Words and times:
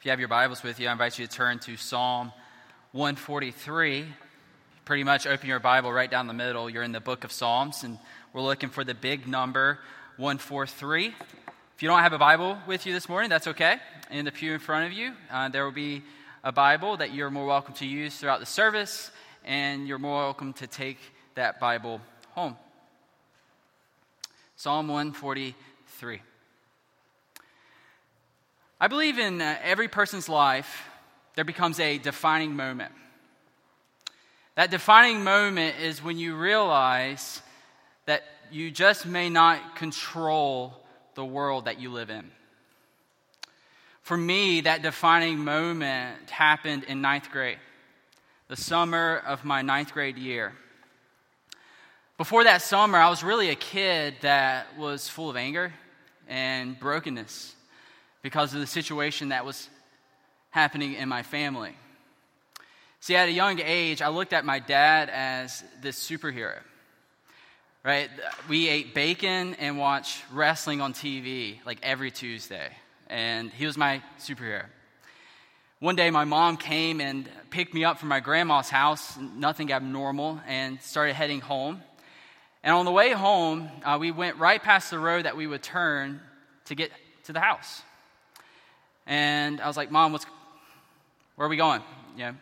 If 0.00 0.06
you 0.06 0.12
have 0.12 0.18
your 0.18 0.28
Bibles 0.28 0.62
with 0.62 0.80
you, 0.80 0.88
I 0.88 0.92
invite 0.92 1.18
you 1.18 1.26
to 1.26 1.30
turn 1.30 1.58
to 1.58 1.76
Psalm 1.76 2.32
143. 2.92 4.06
Pretty 4.86 5.04
much 5.04 5.26
open 5.26 5.46
your 5.46 5.60
Bible 5.60 5.92
right 5.92 6.10
down 6.10 6.26
the 6.26 6.32
middle. 6.32 6.70
You're 6.70 6.84
in 6.84 6.92
the 6.92 7.00
book 7.00 7.22
of 7.22 7.30
Psalms, 7.30 7.84
and 7.84 7.98
we're 8.32 8.40
looking 8.40 8.70
for 8.70 8.82
the 8.82 8.94
big 8.94 9.28
number 9.28 9.78
143. 10.16 11.08
If 11.08 11.82
you 11.82 11.88
don't 11.90 11.98
have 11.98 12.14
a 12.14 12.18
Bible 12.18 12.56
with 12.66 12.86
you 12.86 12.94
this 12.94 13.10
morning, 13.10 13.28
that's 13.28 13.46
okay. 13.48 13.76
In 14.10 14.24
the 14.24 14.32
pew 14.32 14.54
in 14.54 14.58
front 14.58 14.86
of 14.86 14.94
you, 14.94 15.12
uh, 15.30 15.50
there 15.50 15.66
will 15.66 15.70
be 15.70 16.00
a 16.42 16.50
Bible 16.50 16.96
that 16.96 17.12
you're 17.12 17.28
more 17.28 17.44
welcome 17.44 17.74
to 17.74 17.86
use 17.86 18.16
throughout 18.16 18.40
the 18.40 18.46
service, 18.46 19.10
and 19.44 19.86
you're 19.86 19.98
more 19.98 20.22
welcome 20.22 20.54
to 20.54 20.66
take 20.66 20.96
that 21.34 21.60
Bible 21.60 22.00
home. 22.30 22.56
Psalm 24.56 24.88
143. 24.88 26.22
I 28.82 28.88
believe 28.88 29.18
in 29.18 29.42
uh, 29.42 29.58
every 29.62 29.88
person's 29.88 30.26
life, 30.26 30.88
there 31.34 31.44
becomes 31.44 31.78
a 31.78 31.98
defining 31.98 32.56
moment. 32.56 32.92
That 34.54 34.70
defining 34.70 35.22
moment 35.22 35.78
is 35.78 36.02
when 36.02 36.16
you 36.16 36.34
realize 36.34 37.42
that 38.06 38.22
you 38.50 38.70
just 38.70 39.04
may 39.04 39.28
not 39.28 39.76
control 39.76 40.82
the 41.14 41.24
world 41.24 41.66
that 41.66 41.78
you 41.78 41.90
live 41.90 42.08
in. 42.08 42.30
For 44.00 44.16
me, 44.16 44.62
that 44.62 44.80
defining 44.80 45.40
moment 45.40 46.30
happened 46.30 46.84
in 46.84 47.02
ninth 47.02 47.30
grade, 47.30 47.58
the 48.48 48.56
summer 48.56 49.22
of 49.26 49.44
my 49.44 49.60
ninth 49.60 49.92
grade 49.92 50.16
year. 50.16 50.54
Before 52.16 52.44
that 52.44 52.62
summer, 52.62 52.96
I 52.96 53.10
was 53.10 53.22
really 53.22 53.50
a 53.50 53.54
kid 53.56 54.14
that 54.22 54.78
was 54.78 55.06
full 55.06 55.28
of 55.28 55.36
anger 55.36 55.74
and 56.26 56.80
brokenness 56.80 57.56
because 58.22 58.54
of 58.54 58.60
the 58.60 58.66
situation 58.66 59.30
that 59.30 59.44
was 59.44 59.68
happening 60.50 60.94
in 60.94 61.08
my 61.08 61.22
family. 61.22 61.74
See, 63.00 63.16
at 63.16 63.28
a 63.28 63.32
young 63.32 63.60
age, 63.60 64.02
I 64.02 64.08
looked 64.08 64.32
at 64.32 64.44
my 64.44 64.58
dad 64.58 65.08
as 65.10 65.64
this 65.80 65.98
superhero. 65.98 66.58
Right? 67.82 68.10
We 68.48 68.68
ate 68.68 68.94
bacon 68.94 69.54
and 69.54 69.78
watched 69.78 70.22
wrestling 70.32 70.82
on 70.82 70.92
TV 70.92 71.64
like 71.64 71.78
every 71.82 72.10
Tuesday, 72.10 72.68
and 73.08 73.50
he 73.50 73.64
was 73.64 73.78
my 73.78 74.02
superhero. 74.18 74.66
One 75.78 75.96
day, 75.96 76.10
my 76.10 76.24
mom 76.24 76.58
came 76.58 77.00
and 77.00 77.26
picked 77.48 77.72
me 77.72 77.84
up 77.84 77.98
from 77.98 78.10
my 78.10 78.20
grandma's 78.20 78.68
house, 78.68 79.16
nothing 79.16 79.72
abnormal, 79.72 80.38
and 80.46 80.78
started 80.82 81.14
heading 81.14 81.40
home. 81.40 81.80
And 82.62 82.74
on 82.74 82.84
the 82.84 82.92
way 82.92 83.12
home, 83.12 83.70
uh, 83.82 83.96
we 83.98 84.10
went 84.10 84.36
right 84.36 84.62
past 84.62 84.90
the 84.90 84.98
road 84.98 85.24
that 85.24 85.38
we 85.38 85.46
would 85.46 85.62
turn 85.62 86.20
to 86.66 86.74
get 86.74 86.90
to 87.24 87.32
the 87.32 87.40
house. 87.40 87.80
And 89.10 89.60
I 89.60 89.66
was 89.66 89.76
like, 89.76 89.90
Mom, 89.90 90.12
what's, 90.12 90.24
where 91.34 91.46
are 91.46 91.48
we 91.50 91.56
going? 91.56 91.82
Yeah. 92.16 92.34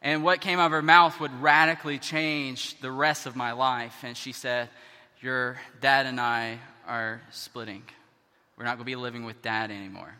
And 0.00 0.24
what 0.24 0.40
came 0.40 0.58
out 0.58 0.66
of 0.66 0.72
her 0.72 0.80
mouth 0.80 1.20
would 1.20 1.42
radically 1.42 1.98
change 1.98 2.80
the 2.80 2.90
rest 2.90 3.26
of 3.26 3.36
my 3.36 3.52
life. 3.52 3.94
And 4.02 4.16
she 4.16 4.32
said, 4.32 4.70
Your 5.20 5.60
dad 5.82 6.06
and 6.06 6.18
I 6.18 6.58
are 6.88 7.20
splitting. 7.32 7.82
We're 8.56 8.64
not 8.64 8.78
going 8.78 8.78
to 8.78 8.84
be 8.86 8.96
living 8.96 9.24
with 9.24 9.42
dad 9.42 9.70
anymore. 9.70 10.14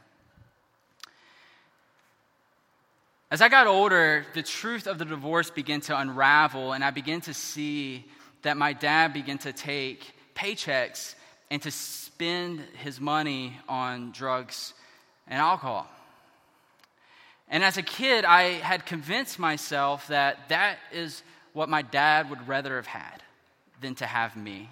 As 3.30 3.40
I 3.40 3.48
got 3.48 3.66
older, 3.66 4.26
the 4.34 4.42
truth 4.42 4.86
of 4.86 4.98
the 4.98 5.06
divorce 5.06 5.48
began 5.48 5.80
to 5.82 5.98
unravel, 5.98 6.74
and 6.74 6.84
I 6.84 6.90
began 6.90 7.22
to 7.22 7.32
see 7.32 8.04
that 8.42 8.58
my 8.58 8.74
dad 8.74 9.14
began 9.14 9.38
to 9.38 9.52
take 9.54 10.12
paychecks 10.34 11.14
and 11.50 11.62
to 11.62 11.70
spend 11.70 12.60
his 12.82 13.00
money 13.00 13.56
on 13.66 14.10
drugs 14.10 14.74
and 15.30 15.38
alcohol. 15.38 15.88
And 17.48 17.64
as 17.64 17.76
a 17.76 17.82
kid, 17.82 18.24
I 18.24 18.42
had 18.60 18.84
convinced 18.84 19.38
myself 19.38 20.08
that 20.08 20.48
that 20.50 20.78
is 20.92 21.22
what 21.52 21.68
my 21.68 21.82
dad 21.82 22.28
would 22.28 22.46
rather 22.46 22.76
have 22.76 22.86
had 22.86 23.22
than 23.80 23.94
to 23.96 24.06
have 24.06 24.36
me. 24.36 24.68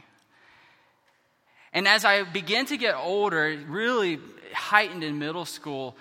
And 1.73 1.89
as 1.89 2.05
I 2.05 2.25
began 2.25 2.67
to 2.67 2.77
get 2.77 2.95
older, 2.95 3.59
really 3.69 4.19
heightened 4.53 5.05
in 5.05 5.19
middle 5.19 5.45
school, 5.45 5.97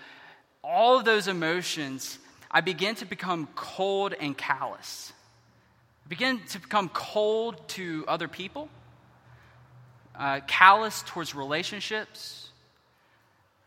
all 0.64 0.98
of 0.98 1.06
those 1.06 1.28
emotions, 1.28 2.20
I 2.50 2.62
began 2.62 2.96
to 2.96 3.06
become 3.06 3.48
cold 3.56 4.14
and 4.20 4.38
callous. 4.38 5.14
I 6.06 6.10
began 6.10 6.40
to 6.50 6.60
become 6.60 6.90
cold 6.90 7.68
to 7.70 8.06
other 8.08 8.28
people, 8.28 8.70
uh, 10.16 10.42
callous 10.48 11.04
towards 11.06 11.36
relationships, 11.36 12.47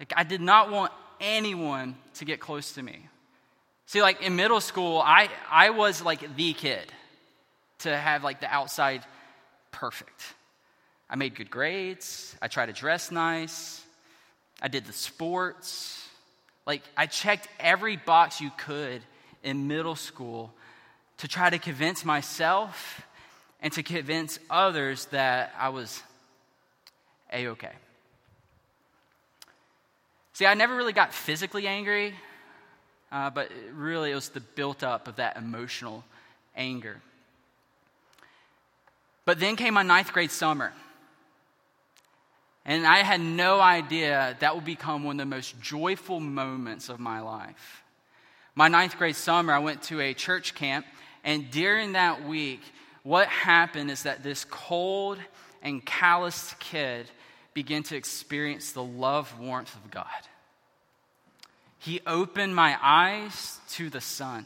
like, 0.00 0.12
I 0.16 0.24
did 0.24 0.40
not 0.40 0.70
want 0.72 0.92
anyone 1.20 1.94
to 2.14 2.24
get 2.24 2.40
close 2.40 2.72
to 2.72 2.82
me. 2.82 3.06
See, 3.86 4.02
like 4.02 4.22
in 4.22 4.34
middle 4.34 4.60
school, 4.60 5.00
I, 5.04 5.28
I 5.50 5.70
was 5.70 6.02
like 6.02 6.36
the 6.36 6.52
kid 6.54 6.90
to 7.80 7.96
have 7.96 8.24
like 8.24 8.40
the 8.40 8.52
outside 8.52 9.04
perfect. 9.70 10.34
I 11.08 11.16
made 11.16 11.34
good 11.34 11.50
grades. 11.50 12.34
I 12.40 12.48
tried 12.48 12.66
to 12.66 12.72
dress 12.72 13.10
nice. 13.10 13.84
I 14.62 14.68
did 14.68 14.86
the 14.86 14.92
sports. 14.92 16.08
Like, 16.66 16.82
I 16.96 17.06
checked 17.06 17.48
every 17.58 17.96
box 17.96 18.40
you 18.40 18.50
could 18.56 19.02
in 19.42 19.66
middle 19.66 19.96
school 19.96 20.52
to 21.18 21.28
try 21.28 21.50
to 21.50 21.58
convince 21.58 22.04
myself 22.04 23.02
and 23.60 23.72
to 23.72 23.82
convince 23.82 24.38
others 24.48 25.06
that 25.06 25.52
I 25.58 25.70
was 25.70 26.02
a 27.32 27.48
okay. 27.48 27.72
See, 30.40 30.46
I 30.46 30.54
never 30.54 30.74
really 30.74 30.94
got 30.94 31.12
physically 31.12 31.66
angry, 31.66 32.14
uh, 33.12 33.28
but 33.28 33.50
really 33.74 34.12
it 34.12 34.14
was 34.14 34.30
the 34.30 34.40
built 34.40 34.82
up 34.82 35.06
of 35.06 35.16
that 35.16 35.36
emotional 35.36 36.02
anger. 36.56 37.02
But 39.26 39.38
then 39.38 39.54
came 39.54 39.74
my 39.74 39.82
ninth 39.82 40.14
grade 40.14 40.30
summer. 40.30 40.72
And 42.64 42.86
I 42.86 43.02
had 43.02 43.20
no 43.20 43.60
idea 43.60 44.34
that 44.40 44.54
would 44.54 44.64
become 44.64 45.04
one 45.04 45.20
of 45.20 45.28
the 45.28 45.36
most 45.36 45.60
joyful 45.60 46.20
moments 46.20 46.88
of 46.88 46.98
my 46.98 47.20
life. 47.20 47.82
My 48.54 48.68
ninth 48.68 48.96
grade 48.96 49.16
summer, 49.16 49.52
I 49.52 49.58
went 49.58 49.82
to 49.82 50.00
a 50.00 50.14
church 50.14 50.54
camp, 50.54 50.86
and 51.22 51.50
during 51.50 51.92
that 51.92 52.26
week, 52.26 52.62
what 53.02 53.28
happened 53.28 53.90
is 53.90 54.04
that 54.04 54.22
this 54.22 54.46
cold 54.46 55.18
and 55.60 55.84
calloused 55.84 56.58
kid 56.60 57.10
began 57.52 57.82
to 57.82 57.94
experience 57.94 58.72
the 58.72 58.82
love 58.82 59.38
warmth 59.38 59.74
of 59.74 59.90
God. 59.90 60.06
He 61.80 62.00
opened 62.06 62.54
my 62.54 62.76
eyes 62.80 63.58
to 63.70 63.88
the 63.88 64.02
sun. 64.02 64.44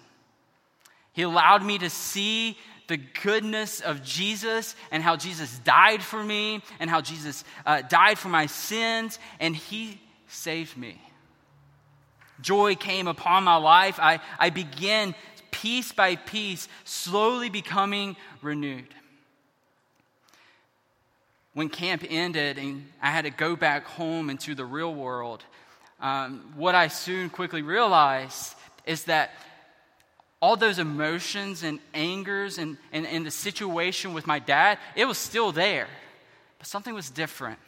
He 1.13 1.23
allowed 1.23 1.65
me 1.65 1.79
to 1.79 1.91
see 1.91 2.57
the 2.87 2.97
goodness 2.97 3.81
of 3.81 4.05
Jesus 4.05 4.77
and 4.93 5.03
how 5.03 5.17
Jesus 5.17 5.59
died 5.59 6.03
for 6.03 6.23
me 6.23 6.63
and 6.79 6.89
how 6.89 7.01
Jesus 7.01 7.45
uh, 7.67 7.83
died 7.83 8.19
for 8.19 8.29
my 8.29 8.47
sins 8.47 9.19
and 9.41 9.57
he 9.57 10.01
saved 10.29 10.77
me. 10.77 11.01
Joy 12.41 12.77
came 12.77 13.09
upon 13.09 13.43
my 13.43 13.57
life. 13.57 13.99
I, 14.01 14.21
I 14.39 14.51
began 14.51 15.17
piece 15.51 15.91
by 15.91 16.15
piece, 16.15 16.69
slowly 16.85 17.49
becoming 17.49 18.17
renewed. 18.43 18.95
When 21.53 21.69
camp 21.69 22.05
ended 22.09 22.59
and 22.59 22.87
I 23.03 23.11
had 23.11 23.25
to 23.25 23.31
go 23.31 23.57
back 23.57 23.87
home 23.87 24.31
into 24.31 24.55
the 24.55 24.65
real 24.65 24.95
world, 24.95 25.43
um, 26.01 26.53
what 26.57 26.75
I 26.75 26.89
soon 26.89 27.31
quickly 27.31 27.63
realized 27.63 28.55
is 28.85 29.05
that 29.05 29.31
all 30.41 30.57
those 30.57 30.79
emotions 30.79 31.63
and 31.63 31.79
angers 31.95 32.59
and, 32.59 32.77
and, 32.93 33.07
and 33.07 33.25
the 33.25 33.31
situation 33.31 34.13
with 34.13 34.27
my 34.27 34.39
dad, 34.39 34.79
it 34.95 35.07
was 35.07 35.17
still 35.17 35.53
there. 35.53 35.89
But 36.59 36.67
something 36.67 36.93
was 36.93 37.09
different. 37.09 37.59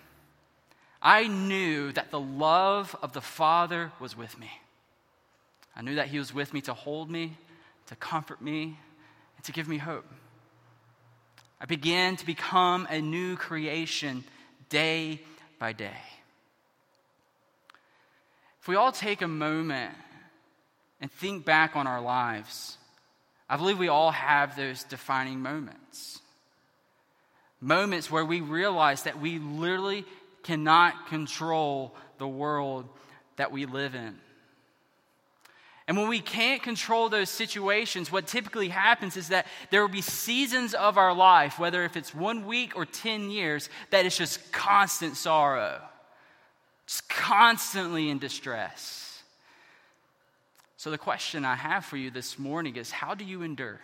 I 1.00 1.26
knew 1.26 1.92
that 1.92 2.10
the 2.10 2.20
love 2.20 2.94
of 3.02 3.12
the 3.12 3.20
Father 3.20 3.92
was 4.00 4.16
with 4.16 4.38
me. 4.38 4.50
I 5.74 5.82
knew 5.82 5.94
that 5.94 6.08
He 6.08 6.18
was 6.18 6.34
with 6.34 6.52
me 6.52 6.60
to 6.62 6.74
hold 6.74 7.10
me, 7.10 7.36
to 7.86 7.96
comfort 7.96 8.42
me, 8.42 8.78
and 9.36 9.44
to 9.44 9.52
give 9.52 9.68
me 9.68 9.78
hope. 9.78 10.06
I 11.60 11.64
began 11.64 12.16
to 12.16 12.26
become 12.26 12.86
a 12.90 13.00
new 13.00 13.36
creation 13.36 14.24
day 14.68 15.22
by 15.58 15.72
day. 15.72 15.96
If 18.66 18.68
we 18.68 18.74
all 18.74 18.90
take 18.90 19.22
a 19.22 19.28
moment 19.28 19.94
and 21.00 21.08
think 21.08 21.44
back 21.44 21.76
on 21.76 21.86
our 21.86 22.00
lives, 22.00 22.76
I 23.48 23.56
believe 23.56 23.78
we 23.78 23.86
all 23.86 24.10
have 24.10 24.56
those 24.56 24.82
defining 24.82 25.38
moments. 25.38 26.20
Moments 27.60 28.10
where 28.10 28.24
we 28.24 28.40
realize 28.40 29.04
that 29.04 29.20
we 29.20 29.38
literally 29.38 30.04
cannot 30.42 31.06
control 31.06 31.94
the 32.18 32.26
world 32.26 32.88
that 33.36 33.52
we 33.52 33.66
live 33.66 33.94
in. 33.94 34.18
And 35.86 35.96
when 35.96 36.08
we 36.08 36.18
can't 36.18 36.60
control 36.60 37.08
those 37.08 37.30
situations, 37.30 38.10
what 38.10 38.26
typically 38.26 38.70
happens 38.70 39.16
is 39.16 39.28
that 39.28 39.46
there 39.70 39.80
will 39.80 39.94
be 39.94 40.02
seasons 40.02 40.74
of 40.74 40.98
our 40.98 41.14
life, 41.14 41.60
whether 41.60 41.84
if 41.84 41.96
it's 41.96 42.12
one 42.12 42.46
week 42.46 42.74
or 42.74 42.84
10 42.84 43.30
years, 43.30 43.70
that 43.90 44.06
it's 44.06 44.18
just 44.18 44.50
constant 44.50 45.16
sorrow 45.16 45.80
just 46.86 47.08
constantly 47.08 48.08
in 48.08 48.18
distress. 48.18 49.22
So, 50.76 50.90
the 50.90 50.98
question 50.98 51.44
I 51.44 51.56
have 51.56 51.84
for 51.84 51.96
you 51.96 52.10
this 52.10 52.38
morning 52.38 52.76
is 52.76 52.90
how 52.90 53.14
do 53.14 53.24
you 53.24 53.42
endure? 53.42 53.80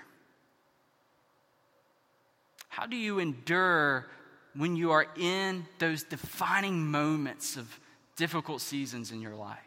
How 2.69 2.87
do 2.87 2.97
you 2.97 3.19
endure 3.19 4.07
when 4.55 4.77
you 4.77 4.93
are 4.93 5.07
in 5.17 5.67
those 5.79 6.05
defining 6.05 6.87
moments 6.87 7.57
of 7.57 7.69
difficult 8.17 8.61
seasons 8.61 9.11
in 9.11 9.21
your 9.21 9.35
life? 9.35 9.59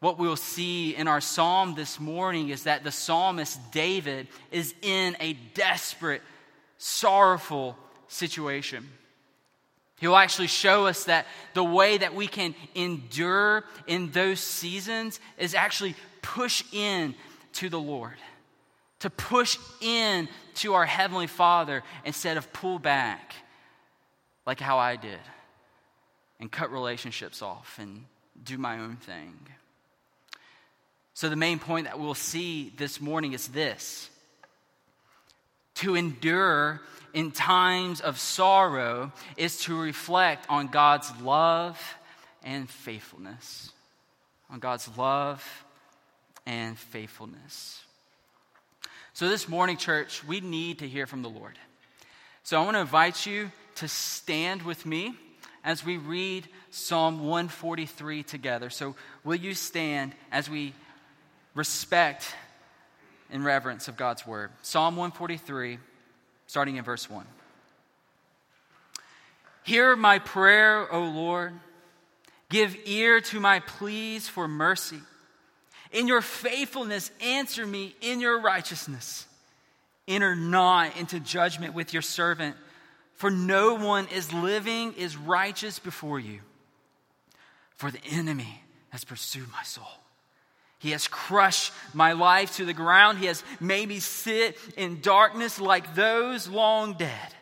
What 0.00 0.18
we'll 0.18 0.36
see 0.36 0.94
in 0.94 1.08
our 1.08 1.20
psalm 1.20 1.74
this 1.74 2.00
morning 2.00 2.48
is 2.48 2.64
that 2.64 2.84
the 2.84 2.92
psalmist 2.92 3.58
David 3.70 4.28
is 4.50 4.74
in 4.82 5.16
a 5.20 5.34
desperate, 5.54 6.22
sorrowful 6.78 7.76
situation. 8.08 8.88
He'll 10.00 10.16
actually 10.16 10.46
show 10.46 10.86
us 10.86 11.04
that 11.04 11.26
the 11.52 11.62
way 11.62 11.98
that 11.98 12.14
we 12.14 12.26
can 12.26 12.54
endure 12.74 13.64
in 13.86 14.10
those 14.12 14.40
seasons 14.40 15.20
is 15.36 15.54
actually 15.54 15.94
push 16.22 16.64
in 16.72 17.14
to 17.54 17.68
the 17.68 17.78
Lord, 17.78 18.16
to 19.00 19.10
push 19.10 19.58
in 19.82 20.28
to 20.56 20.72
our 20.72 20.86
Heavenly 20.86 21.26
Father 21.26 21.82
instead 22.06 22.38
of 22.38 22.50
pull 22.54 22.78
back 22.78 23.34
like 24.46 24.58
how 24.58 24.78
I 24.78 24.96
did 24.96 25.20
and 26.40 26.50
cut 26.50 26.72
relationships 26.72 27.42
off 27.42 27.78
and 27.78 28.06
do 28.42 28.56
my 28.56 28.78
own 28.78 28.96
thing. 28.96 29.38
So, 31.12 31.28
the 31.28 31.36
main 31.36 31.58
point 31.58 31.84
that 31.84 32.00
we'll 32.00 32.14
see 32.14 32.72
this 32.78 33.02
morning 33.02 33.34
is 33.34 33.48
this 33.48 34.08
to 35.74 35.94
endure 35.94 36.80
in 37.14 37.30
times 37.32 38.00
of 38.00 38.18
sorrow 38.18 39.12
is 39.36 39.58
to 39.62 39.80
reflect 39.80 40.46
on 40.48 40.68
God's 40.68 41.10
love 41.20 41.80
and 42.42 42.68
faithfulness. 42.68 43.70
On 44.50 44.58
God's 44.58 44.88
love 44.96 45.44
and 46.46 46.78
faithfulness. 46.78 47.82
So, 49.12 49.28
this 49.28 49.48
morning, 49.48 49.76
church, 49.76 50.24
we 50.24 50.40
need 50.40 50.78
to 50.78 50.88
hear 50.88 51.06
from 51.06 51.22
the 51.22 51.28
Lord. 51.28 51.58
So, 52.42 52.60
I 52.60 52.64
want 52.64 52.76
to 52.76 52.80
invite 52.80 53.26
you 53.26 53.52
to 53.76 53.88
stand 53.88 54.62
with 54.62 54.86
me 54.86 55.14
as 55.62 55.84
we 55.84 55.98
read 55.98 56.48
Psalm 56.70 57.20
143 57.20 58.22
together. 58.22 58.70
So, 58.70 58.96
will 59.24 59.36
you 59.36 59.54
stand 59.54 60.14
as 60.32 60.48
we 60.48 60.72
respect 61.54 62.34
and 63.30 63.44
reverence 63.44 63.88
of 63.88 63.96
God's 63.96 64.26
word? 64.26 64.50
Psalm 64.62 64.96
143 64.96 65.78
starting 66.50 66.74
in 66.74 66.82
verse 66.82 67.08
1. 67.08 67.24
Hear 69.62 69.94
my 69.94 70.18
prayer, 70.18 70.92
O 70.92 71.04
Lord. 71.04 71.52
Give 72.48 72.76
ear 72.86 73.20
to 73.20 73.38
my 73.38 73.60
pleas 73.60 74.26
for 74.26 74.48
mercy. 74.48 74.98
In 75.92 76.08
your 76.08 76.20
faithfulness, 76.20 77.12
answer 77.22 77.64
me 77.64 77.94
in 78.00 78.20
your 78.20 78.40
righteousness. 78.40 79.26
Enter 80.08 80.34
not 80.34 80.96
into 80.96 81.20
judgment 81.20 81.72
with 81.72 81.92
your 81.92 82.02
servant, 82.02 82.56
for 83.14 83.30
no 83.30 83.74
one 83.74 84.08
is 84.08 84.32
living 84.32 84.94
is 84.94 85.16
righteous 85.16 85.78
before 85.78 86.18
you. 86.18 86.40
For 87.76 87.92
the 87.92 88.04
enemy 88.10 88.64
has 88.88 89.04
pursued 89.04 89.52
my 89.52 89.62
soul 89.62 90.00
he 90.80 90.92
has 90.92 91.06
crushed 91.06 91.72
my 91.92 92.12
life 92.12 92.56
to 92.56 92.64
the 92.64 92.72
ground. 92.72 93.18
He 93.18 93.26
has 93.26 93.44
made 93.60 93.86
me 93.86 94.00
sit 94.00 94.56
in 94.78 95.02
darkness 95.02 95.60
like 95.60 95.94
those 95.94 96.48
long 96.48 96.94
dead. 96.94 97.34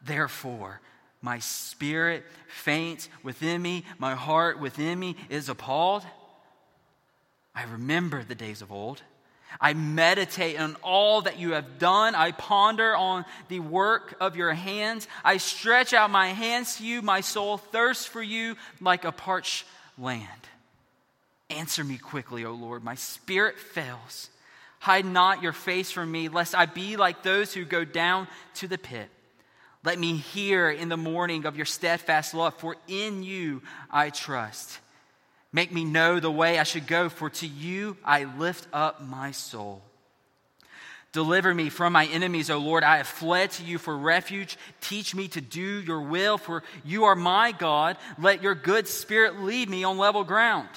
Therefore, 0.00 0.80
my 1.20 1.40
spirit 1.40 2.24
faints 2.46 3.08
within 3.24 3.60
me, 3.60 3.84
my 3.98 4.14
heart 4.14 4.60
within 4.60 4.98
me 4.98 5.16
is 5.28 5.48
appalled. 5.48 6.04
I 7.52 7.64
remember 7.64 8.22
the 8.22 8.36
days 8.36 8.62
of 8.62 8.70
old. 8.70 9.02
I 9.60 9.74
meditate 9.74 10.58
on 10.58 10.76
all 10.82 11.22
that 11.22 11.40
you 11.40 11.52
have 11.52 11.80
done. 11.80 12.14
I 12.14 12.30
ponder 12.30 12.94
on 12.94 13.24
the 13.48 13.58
work 13.58 14.14
of 14.20 14.36
your 14.36 14.52
hands. 14.52 15.08
I 15.24 15.38
stretch 15.38 15.92
out 15.92 16.10
my 16.12 16.28
hands 16.28 16.76
to 16.76 16.86
you. 16.86 17.02
My 17.02 17.22
soul 17.22 17.58
thirsts 17.58 18.06
for 18.06 18.22
you 18.22 18.54
like 18.80 19.04
a 19.04 19.10
parched 19.10 19.64
land. 19.98 20.28
Answer 21.52 21.84
me 21.84 21.98
quickly, 21.98 22.44
O 22.44 22.52
Lord. 22.52 22.82
My 22.82 22.94
spirit 22.94 23.58
fails. 23.58 24.30
Hide 24.78 25.04
not 25.04 25.42
your 25.42 25.52
face 25.52 25.90
from 25.90 26.10
me, 26.10 26.28
lest 26.28 26.54
I 26.54 26.66
be 26.66 26.96
like 26.96 27.22
those 27.22 27.54
who 27.54 27.64
go 27.64 27.84
down 27.84 28.26
to 28.54 28.66
the 28.66 28.78
pit. 28.78 29.08
Let 29.84 29.98
me 29.98 30.16
hear 30.16 30.70
in 30.70 30.88
the 30.88 30.96
morning 30.96 31.44
of 31.44 31.56
your 31.56 31.66
steadfast 31.66 32.34
love, 32.34 32.54
for 32.54 32.76
in 32.88 33.22
you 33.22 33.62
I 33.90 34.10
trust. 34.10 34.78
Make 35.52 35.72
me 35.72 35.84
know 35.84 36.18
the 36.18 36.30
way 36.30 36.58
I 36.58 36.62
should 36.62 36.86
go, 36.86 37.08
for 37.08 37.30
to 37.30 37.46
you 37.46 37.96
I 38.04 38.24
lift 38.24 38.66
up 38.72 39.02
my 39.04 39.32
soul. 39.32 39.82
Deliver 41.12 41.52
me 41.52 41.68
from 41.68 41.92
my 41.92 42.06
enemies, 42.06 42.48
O 42.48 42.56
Lord. 42.56 42.84
I 42.84 42.96
have 42.96 43.06
fled 43.06 43.50
to 43.52 43.64
you 43.64 43.76
for 43.76 43.96
refuge. 43.96 44.56
Teach 44.80 45.14
me 45.14 45.28
to 45.28 45.42
do 45.42 45.82
your 45.82 46.00
will, 46.00 46.38
for 46.38 46.62
you 46.84 47.04
are 47.04 47.14
my 47.14 47.52
God. 47.52 47.98
Let 48.18 48.42
your 48.42 48.54
good 48.54 48.88
spirit 48.88 49.40
lead 49.40 49.68
me 49.68 49.84
on 49.84 49.98
level 49.98 50.24
ground. 50.24 50.70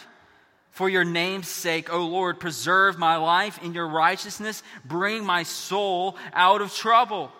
For 0.75 0.89
your 0.89 1.05
name's 1.05 1.47
sake, 1.47 1.89
O 1.89 2.05
Lord, 2.05 2.37
preserve 2.37 2.99
my 2.99 3.15
life 3.15 3.63
in 3.63 3.73
your 3.73 3.87
righteousness. 3.87 4.61
Bring 4.83 5.25
my 5.25 5.43
soul 5.43 6.17
out 6.33 6.61
of 6.61 6.73
trouble. 6.73 7.31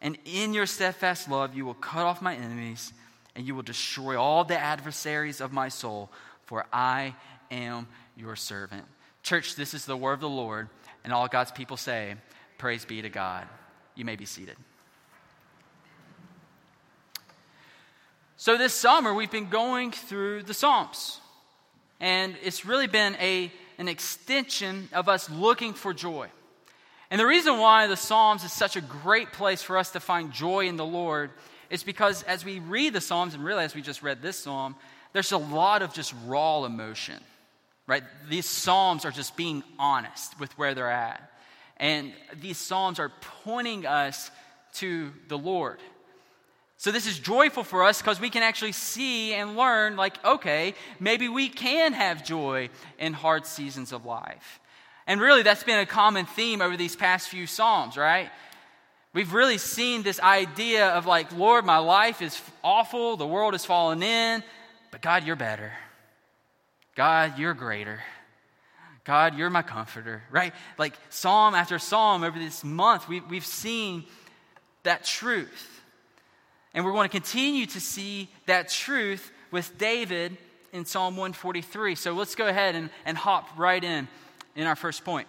And 0.00 0.16
in 0.24 0.54
your 0.54 0.64
steadfast 0.64 1.28
love, 1.28 1.54
you 1.54 1.66
will 1.66 1.74
cut 1.74 2.06
off 2.06 2.22
my 2.22 2.34
enemies 2.34 2.94
and 3.34 3.46
you 3.46 3.54
will 3.54 3.62
destroy 3.62 4.18
all 4.18 4.42
the 4.42 4.58
adversaries 4.58 5.42
of 5.42 5.52
my 5.52 5.68
soul, 5.68 6.10
for 6.46 6.64
I 6.72 7.14
am 7.50 7.88
your 8.16 8.36
servant. 8.36 8.86
Church, 9.22 9.54
this 9.54 9.74
is 9.74 9.84
the 9.84 9.94
word 9.94 10.14
of 10.14 10.20
the 10.20 10.28
Lord, 10.30 10.70
and 11.04 11.12
all 11.12 11.28
God's 11.28 11.52
people 11.52 11.76
say, 11.76 12.14
Praise 12.56 12.86
be 12.86 13.02
to 13.02 13.10
God. 13.10 13.46
You 13.96 14.06
may 14.06 14.16
be 14.16 14.24
seated. 14.24 14.56
So, 18.38 18.56
this 18.56 18.72
summer, 18.72 19.12
we've 19.12 19.30
been 19.30 19.50
going 19.50 19.90
through 19.90 20.44
the 20.44 20.54
Psalms. 20.54 21.20
And 22.00 22.36
it's 22.42 22.64
really 22.64 22.86
been 22.86 23.16
a, 23.16 23.50
an 23.78 23.88
extension 23.88 24.88
of 24.92 25.08
us 25.08 25.30
looking 25.30 25.74
for 25.74 25.94
joy. 25.94 26.28
And 27.10 27.20
the 27.20 27.26
reason 27.26 27.58
why 27.58 27.86
the 27.86 27.96
Psalms 27.96 28.44
is 28.44 28.52
such 28.52 28.76
a 28.76 28.80
great 28.80 29.32
place 29.32 29.62
for 29.62 29.78
us 29.78 29.90
to 29.92 30.00
find 30.00 30.32
joy 30.32 30.66
in 30.66 30.76
the 30.76 30.84
Lord 30.84 31.30
is 31.70 31.82
because 31.82 32.22
as 32.24 32.44
we 32.44 32.58
read 32.58 32.92
the 32.92 33.00
Psalms 33.00 33.34
and 33.34 33.44
realize 33.44 33.74
we 33.74 33.82
just 33.82 34.02
read 34.02 34.22
this 34.22 34.38
psalm, 34.38 34.76
there's 35.12 35.32
a 35.32 35.38
lot 35.38 35.82
of 35.82 35.92
just 35.92 36.14
raw 36.26 36.64
emotion, 36.64 37.20
right? 37.86 38.02
These 38.28 38.46
Psalms 38.46 39.04
are 39.04 39.10
just 39.10 39.36
being 39.36 39.62
honest 39.78 40.38
with 40.38 40.56
where 40.58 40.74
they're 40.74 40.90
at. 40.90 41.30
And 41.76 42.12
these 42.40 42.58
Psalms 42.58 42.98
are 42.98 43.12
pointing 43.44 43.86
us 43.86 44.30
to 44.74 45.12
the 45.28 45.38
Lord. 45.38 45.78
So 46.78 46.92
this 46.92 47.06
is 47.06 47.18
joyful 47.18 47.64
for 47.64 47.84
us 47.84 48.02
because 48.02 48.20
we 48.20 48.28
can 48.28 48.42
actually 48.42 48.72
see 48.72 49.32
and 49.32 49.56
learn, 49.56 49.96
like, 49.96 50.22
okay, 50.24 50.74
maybe 51.00 51.28
we 51.28 51.48
can 51.48 51.94
have 51.94 52.24
joy 52.24 52.68
in 52.98 53.14
hard 53.14 53.46
seasons 53.46 53.92
of 53.92 54.04
life. 54.04 54.60
And 55.06 55.20
really, 55.20 55.42
that's 55.42 55.64
been 55.64 55.78
a 55.78 55.86
common 55.86 56.26
theme 56.26 56.60
over 56.60 56.76
these 56.76 56.94
past 56.94 57.28
few 57.28 57.46
Psalms, 57.46 57.96
right? 57.96 58.30
We've 59.14 59.32
really 59.32 59.56
seen 59.56 60.02
this 60.02 60.20
idea 60.20 60.88
of, 60.88 61.06
like, 61.06 61.32
Lord, 61.32 61.64
my 61.64 61.78
life 61.78 62.20
is 62.20 62.38
awful, 62.62 63.16
the 63.16 63.26
world 63.26 63.54
has 63.54 63.64
fallen 63.64 64.02
in, 64.02 64.42
but 64.90 65.00
God, 65.00 65.24
you're 65.24 65.36
better. 65.36 65.72
God, 66.94 67.38
you're 67.38 67.54
greater. 67.54 68.00
God, 69.04 69.38
you're 69.38 69.48
my 69.48 69.62
comforter, 69.62 70.22
right? 70.30 70.52
Like, 70.76 70.94
psalm 71.08 71.54
after 71.54 71.78
psalm 71.78 72.24
over 72.24 72.38
this 72.38 72.62
month, 72.62 73.08
we, 73.08 73.20
we've 73.20 73.46
seen 73.46 74.04
that 74.82 75.04
truth. 75.04 75.75
And 76.76 76.84
we're 76.84 76.92
going 76.92 77.08
to 77.08 77.12
continue 77.12 77.64
to 77.64 77.80
see 77.80 78.28
that 78.44 78.68
truth 78.68 79.32
with 79.50 79.78
David 79.78 80.36
in 80.74 80.84
Psalm 80.84 81.16
143. 81.16 81.94
So 81.94 82.12
let's 82.12 82.34
go 82.34 82.46
ahead 82.46 82.74
and, 82.74 82.90
and 83.06 83.16
hop 83.16 83.48
right 83.56 83.82
in 83.82 84.06
in 84.54 84.66
our 84.66 84.76
first 84.76 85.02
point. 85.02 85.26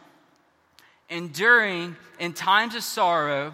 Enduring 1.09 1.95
in 2.19 2.33
times 2.33 2.75
of 2.75 2.83
sorrow 2.83 3.53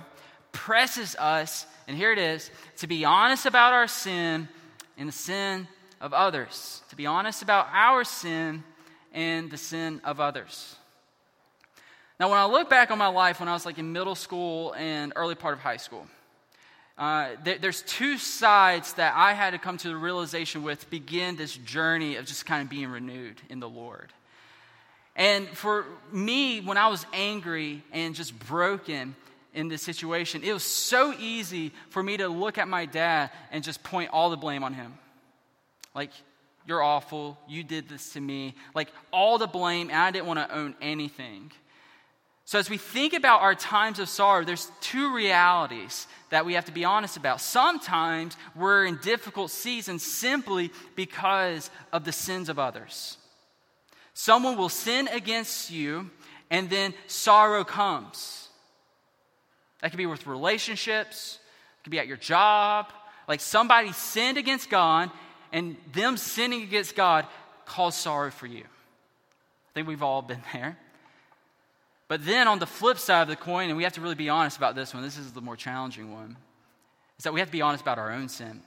presses 0.51 1.15
us, 1.17 1.67
and 1.87 1.95
here 1.95 2.11
it 2.11 2.17
is, 2.17 2.49
to 2.77 2.87
be 2.87 3.05
honest 3.05 3.45
about 3.45 3.73
our 3.73 3.87
sin 3.87 4.49
and 4.97 5.07
the 5.07 5.13
sin 5.13 5.67
of 6.01 6.13
others. 6.13 6.81
To 6.89 6.95
be 6.95 7.05
honest 7.05 7.43
about 7.43 7.67
our 7.71 8.03
sin 8.03 8.63
and 9.13 9.51
the 9.51 9.57
sin 9.57 10.01
of 10.03 10.19
others. 10.19 10.77
Now, 12.19 12.31
when 12.31 12.39
I 12.39 12.45
look 12.45 12.71
back 12.71 12.89
on 12.89 12.97
my 12.97 13.07
life 13.07 13.39
when 13.39 13.49
I 13.49 13.53
was 13.53 13.67
like 13.67 13.77
in 13.77 13.93
middle 13.93 14.15
school 14.15 14.73
and 14.73 15.13
early 15.15 15.35
part 15.35 15.53
of 15.53 15.59
high 15.59 15.77
school, 15.77 16.07
uh, 16.97 17.29
there, 17.43 17.57
there's 17.57 17.81
two 17.83 18.17
sides 18.17 18.93
that 18.93 19.13
I 19.15 19.33
had 19.33 19.51
to 19.51 19.57
come 19.57 19.77
to 19.77 19.87
the 19.87 19.95
realization 19.95 20.63
with 20.63 20.89
begin 20.89 21.35
this 21.35 21.55
journey 21.55 22.17
of 22.17 22.25
just 22.25 22.45
kind 22.45 22.61
of 22.61 22.69
being 22.69 22.89
renewed 22.89 23.41
in 23.49 23.59
the 23.59 23.69
Lord. 23.69 24.13
And 25.15 25.47
for 25.49 25.85
me, 26.11 26.61
when 26.61 26.77
I 26.77 26.87
was 26.87 27.05
angry 27.13 27.83
and 27.91 28.15
just 28.15 28.37
broken 28.47 29.15
in 29.53 29.67
this 29.67 29.81
situation, 29.81 30.43
it 30.43 30.53
was 30.53 30.63
so 30.63 31.13
easy 31.19 31.71
for 31.89 32.01
me 32.01 32.17
to 32.17 32.27
look 32.27 32.57
at 32.57 32.67
my 32.67 32.85
dad 32.85 33.31
and 33.51 33.63
just 33.63 33.83
point 33.83 34.09
all 34.11 34.29
the 34.29 34.37
blame 34.37 34.63
on 34.63 34.73
him. 34.73 34.93
Like, 35.95 36.11
You're 36.65 36.81
awful. 36.81 37.37
You 37.47 37.63
did 37.63 37.89
this 37.89 38.13
to 38.13 38.21
me. 38.21 38.55
Like 38.73 38.89
all 39.11 39.37
the 39.37 39.47
blame, 39.47 39.89
and 39.89 39.97
I 39.97 40.11
didn't 40.11 40.27
want 40.27 40.39
to 40.39 40.55
own 40.55 40.75
anything. 40.81 41.51
So, 42.45 42.59
as 42.59 42.69
we 42.69 42.77
think 42.77 43.13
about 43.13 43.41
our 43.41 43.55
times 43.55 43.99
of 43.99 44.09
sorrow, 44.09 44.43
there's 44.43 44.69
two 44.81 45.15
realities 45.15 46.07
that 46.29 46.45
we 46.45 46.55
have 46.55 46.65
to 46.65 46.73
be 46.73 46.83
honest 46.83 47.15
about. 47.15 47.39
Sometimes 47.39 48.35
we're 48.55 48.85
in 48.85 48.97
difficult 48.97 49.49
seasons 49.49 50.03
simply 50.03 50.71
because 50.95 51.69
of 51.93 52.03
the 52.03 52.11
sins 52.11 52.49
of 52.49 52.59
others. 52.59 53.17
Someone 54.13 54.57
will 54.57 54.69
sin 54.69 55.07
against 55.07 55.71
you, 55.71 56.11
and 56.49 56.69
then 56.69 56.93
sorrow 57.07 57.63
comes. 57.63 58.49
That 59.81 59.91
could 59.91 59.97
be 59.97 60.05
with 60.05 60.27
relationships, 60.27 61.39
it 61.79 61.83
could 61.83 61.91
be 61.91 61.99
at 61.99 62.07
your 62.07 62.17
job. 62.17 62.91
Like 63.27 63.39
somebody 63.39 63.93
sinned 63.93 64.37
against 64.37 64.69
God, 64.69 65.11
and 65.53 65.77
them 65.93 66.17
sinning 66.17 66.63
against 66.63 66.93
God 66.93 67.25
caused 67.65 67.97
sorrow 67.97 68.31
for 68.31 68.47
you. 68.47 68.63
I 68.63 69.73
think 69.73 69.87
we've 69.87 70.03
all 70.03 70.21
been 70.21 70.43
there. 70.53 70.77
But 72.07 72.25
then 72.25 72.47
on 72.47 72.59
the 72.59 72.65
flip 72.65 72.97
side 72.97 73.23
of 73.23 73.27
the 73.27 73.35
coin, 73.35 73.69
and 73.69 73.77
we 73.77 73.83
have 73.83 73.93
to 73.93 74.01
really 74.01 74.15
be 74.15 74.29
honest 74.29 74.57
about 74.57 74.75
this 74.75 74.93
one, 74.93 75.03
this 75.03 75.17
is 75.17 75.31
the 75.31 75.41
more 75.41 75.55
challenging 75.55 76.13
one, 76.13 76.37
is 77.17 77.23
that 77.23 77.33
we 77.33 77.39
have 77.39 77.49
to 77.49 77.53
be 77.53 77.61
honest 77.61 77.81
about 77.81 77.97
our 77.97 78.11
own 78.11 78.29
sin. 78.29 78.61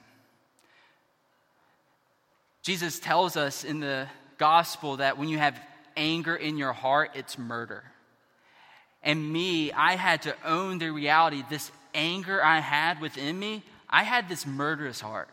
Jesus 2.63 2.99
tells 2.99 3.37
us 3.37 3.63
in 3.63 3.79
the 3.79 4.07
gospel 4.37 4.97
that 4.97 5.17
when 5.17 5.29
you 5.29 5.37
have 5.37 5.59
anger 5.95 6.35
in 6.35 6.57
your 6.57 6.73
heart, 6.73 7.11
it's 7.13 7.37
murder. 7.37 7.83
And 9.03 9.31
me, 9.31 9.71
I 9.71 9.95
had 9.95 10.23
to 10.23 10.35
own 10.43 10.79
the 10.79 10.89
reality 10.89 11.43
this 11.49 11.71
anger 11.93 12.43
I 12.43 12.59
had 12.59 12.99
within 12.99 13.39
me, 13.39 13.63
I 13.89 14.03
had 14.03 14.27
this 14.27 14.45
murderous 14.45 14.99
heart 14.99 15.29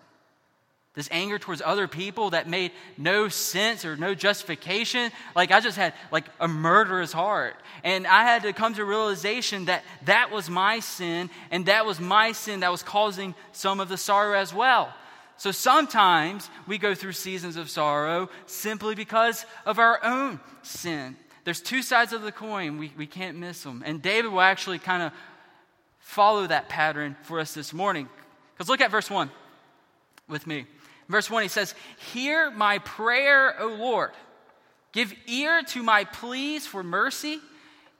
this 0.94 1.08
anger 1.10 1.40
towards 1.40 1.60
other 1.64 1.88
people 1.88 2.30
that 2.30 2.48
made 2.48 2.70
no 2.96 3.28
sense 3.28 3.84
or 3.84 3.96
no 3.96 4.14
justification. 4.14 5.10
Like 5.34 5.50
i 5.50 5.60
just 5.60 5.76
had 5.76 5.92
like 6.12 6.24
a 6.40 6.46
murderous 6.46 7.12
heart. 7.12 7.56
And 7.82 8.06
i 8.06 8.22
had 8.22 8.42
to 8.42 8.52
come 8.52 8.74
to 8.74 8.84
realization 8.84 9.64
that 9.66 9.82
that 10.04 10.30
was 10.30 10.48
my 10.48 10.80
sin 10.80 11.30
and 11.50 11.66
that 11.66 11.84
was 11.84 12.00
my 12.00 12.32
sin 12.32 12.60
that 12.60 12.70
was 12.70 12.82
causing 12.82 13.34
some 13.52 13.80
of 13.80 13.88
the 13.88 13.96
sorrow 13.96 14.38
as 14.38 14.54
well. 14.54 14.92
So 15.36 15.50
sometimes 15.50 16.48
we 16.68 16.78
go 16.78 16.94
through 16.94 17.12
seasons 17.12 17.56
of 17.56 17.68
sorrow 17.68 18.30
simply 18.46 18.94
because 18.94 19.44
of 19.66 19.80
our 19.80 20.02
own 20.04 20.38
sin. 20.62 21.16
There's 21.42 21.60
two 21.60 21.82
sides 21.82 22.12
of 22.12 22.22
the 22.22 22.32
coin. 22.32 22.78
We, 22.78 22.92
we 22.96 23.08
can't 23.08 23.36
miss 23.36 23.64
them 23.64 23.82
and 23.84 24.00
david 24.00 24.30
will 24.30 24.40
actually 24.40 24.78
kind 24.78 25.02
of 25.02 25.12
follow 25.98 26.46
that 26.46 26.68
pattern 26.68 27.16
for 27.22 27.40
us 27.40 27.52
this 27.52 27.72
morning. 27.72 28.08
Because 28.54 28.68
look 28.68 28.80
at 28.80 28.92
verse 28.92 29.10
1 29.10 29.28
with 30.28 30.46
me 30.46 30.66
Verse 31.08 31.30
1, 31.30 31.42
he 31.42 31.48
says, 31.48 31.74
Hear 32.12 32.50
my 32.50 32.78
prayer, 32.78 33.60
O 33.60 33.68
Lord. 33.68 34.12
Give 34.92 35.12
ear 35.26 35.62
to 35.68 35.82
my 35.82 36.04
pleas 36.04 36.66
for 36.66 36.82
mercy. 36.82 37.40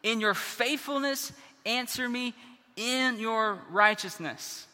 In 0.02 0.20
your 0.20 0.34
faithfulness, 0.34 1.32
answer 1.66 2.08
me 2.08 2.34
in 2.76 3.18
your 3.18 3.58
righteousness. 3.70 4.66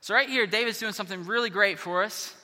So, 0.00 0.14
right 0.14 0.28
here, 0.28 0.46
David's 0.46 0.78
doing 0.78 0.92
something 0.92 1.24
really 1.24 1.50
great 1.50 1.78
for 1.78 2.02
us. 2.02 2.34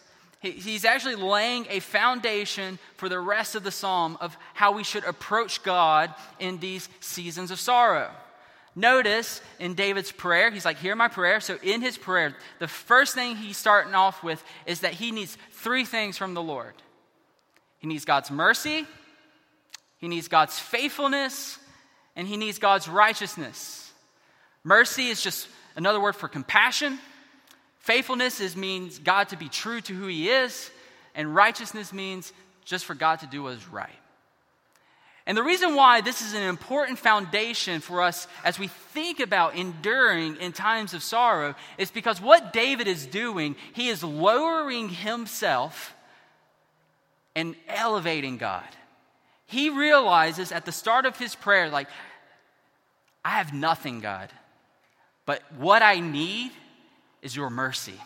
he's 0.40 0.86
actually 0.86 1.16
laying 1.16 1.66
a 1.68 1.80
foundation 1.80 2.78
for 2.96 3.08
the 3.10 3.20
rest 3.20 3.54
of 3.54 3.62
the 3.62 3.70
psalm 3.70 4.16
of 4.20 4.36
how 4.54 4.72
we 4.72 4.82
should 4.82 5.04
approach 5.04 5.62
God 5.62 6.14
in 6.38 6.58
these 6.58 6.88
seasons 7.00 7.50
of 7.50 7.60
sorrow. 7.60 8.10
Notice 8.76 9.40
in 9.58 9.74
David's 9.74 10.12
prayer, 10.12 10.50
he's 10.50 10.64
like, 10.64 10.78
Hear 10.78 10.94
my 10.94 11.08
prayer. 11.08 11.40
So, 11.40 11.58
in 11.62 11.80
his 11.80 11.98
prayer, 11.98 12.36
the 12.60 12.68
first 12.68 13.14
thing 13.14 13.36
he's 13.36 13.56
starting 13.56 13.94
off 13.94 14.22
with 14.22 14.42
is 14.64 14.80
that 14.80 14.94
he 14.94 15.10
needs 15.10 15.36
three 15.50 15.84
things 15.84 16.16
from 16.16 16.34
the 16.34 16.42
Lord 16.42 16.74
he 17.80 17.86
needs 17.86 18.04
God's 18.04 18.30
mercy, 18.30 18.86
he 19.96 20.08
needs 20.08 20.28
God's 20.28 20.58
faithfulness, 20.58 21.58
and 22.14 22.28
he 22.28 22.36
needs 22.36 22.58
God's 22.58 22.88
righteousness. 22.88 23.90
Mercy 24.62 25.08
is 25.08 25.22
just 25.22 25.48
another 25.76 26.00
word 26.00 26.14
for 26.14 26.28
compassion. 26.28 26.98
Faithfulness 27.78 28.40
is, 28.40 28.54
means 28.54 28.98
God 28.98 29.30
to 29.30 29.36
be 29.38 29.48
true 29.48 29.80
to 29.80 29.94
who 29.94 30.06
he 30.06 30.28
is, 30.28 30.70
and 31.14 31.34
righteousness 31.34 31.92
means 31.92 32.32
just 32.66 32.84
for 32.84 32.94
God 32.94 33.20
to 33.20 33.26
do 33.26 33.44
what 33.44 33.54
is 33.54 33.66
right. 33.68 33.88
And 35.30 35.36
the 35.36 35.44
reason 35.44 35.76
why 35.76 36.00
this 36.00 36.22
is 36.22 36.34
an 36.34 36.42
important 36.42 36.98
foundation 36.98 37.80
for 37.80 38.02
us 38.02 38.26
as 38.42 38.58
we 38.58 38.66
think 38.66 39.20
about 39.20 39.54
enduring 39.54 40.34
in 40.38 40.50
times 40.50 40.92
of 40.92 41.04
sorrow 41.04 41.54
is 41.78 41.92
because 41.92 42.20
what 42.20 42.52
David 42.52 42.88
is 42.88 43.06
doing, 43.06 43.54
he 43.72 43.90
is 43.90 44.02
lowering 44.02 44.88
himself 44.88 45.94
and 47.36 47.54
elevating 47.68 48.38
God. 48.38 48.66
He 49.46 49.70
realizes 49.70 50.50
at 50.50 50.64
the 50.64 50.72
start 50.72 51.06
of 51.06 51.16
his 51.16 51.36
prayer, 51.36 51.70
like, 51.70 51.86
I 53.24 53.36
have 53.36 53.54
nothing, 53.54 54.00
God, 54.00 54.32
but 55.26 55.44
what 55.58 55.80
I 55.80 56.00
need 56.00 56.50
is 57.22 57.36
your 57.36 57.50
mercy. 57.50 58.00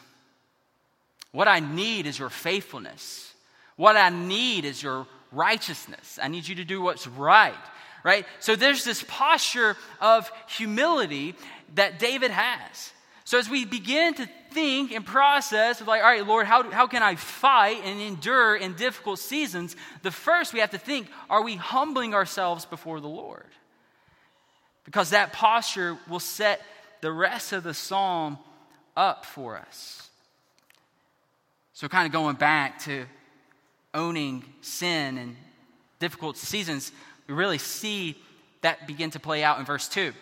What 1.32 1.48
I 1.48 1.60
need 1.60 2.06
is 2.06 2.18
your 2.18 2.28
faithfulness. 2.28 3.32
What 3.76 3.96
I 3.96 4.10
need 4.10 4.66
is 4.66 4.82
your 4.82 5.06
righteousness. 5.34 6.18
I 6.22 6.28
need 6.28 6.46
you 6.46 6.56
to 6.56 6.64
do 6.64 6.80
what's 6.80 7.06
right, 7.06 7.54
right? 8.02 8.26
So 8.40 8.56
there's 8.56 8.84
this 8.84 9.04
posture 9.08 9.76
of 10.00 10.30
humility 10.48 11.34
that 11.74 11.98
David 11.98 12.30
has. 12.30 12.92
So 13.24 13.38
as 13.38 13.48
we 13.48 13.64
begin 13.64 14.14
to 14.14 14.28
think 14.52 14.92
and 14.92 15.04
process 15.04 15.80
of 15.80 15.86
like, 15.86 16.02
all 16.02 16.10
right, 16.10 16.26
Lord, 16.26 16.46
how, 16.46 16.70
how 16.70 16.86
can 16.86 17.02
I 17.02 17.16
fight 17.16 17.80
and 17.84 18.00
endure 18.00 18.54
in 18.54 18.74
difficult 18.74 19.18
seasons? 19.18 19.76
The 20.02 20.10
first 20.10 20.52
we 20.52 20.60
have 20.60 20.70
to 20.70 20.78
think, 20.78 21.08
are 21.30 21.42
we 21.42 21.56
humbling 21.56 22.14
ourselves 22.14 22.66
before 22.66 23.00
the 23.00 23.08
Lord? 23.08 23.46
Because 24.84 25.10
that 25.10 25.32
posture 25.32 25.96
will 26.08 26.20
set 26.20 26.60
the 27.00 27.10
rest 27.10 27.52
of 27.52 27.62
the 27.62 27.74
psalm 27.74 28.38
up 28.96 29.24
for 29.24 29.56
us. 29.56 30.10
So, 31.72 31.88
kind 31.88 32.06
of 32.06 32.12
going 32.12 32.36
back 32.36 32.78
to 32.84 33.06
owning 33.94 34.44
sin 34.60 35.16
and 35.16 35.36
difficult 36.00 36.36
seasons, 36.36 36.92
we 37.26 37.34
really 37.34 37.58
see 37.58 38.16
that 38.62 38.86
begin 38.86 39.10
to 39.10 39.20
play 39.20 39.42
out 39.42 39.58
in 39.58 39.64
verse 39.64 39.88
2. 39.88 40.12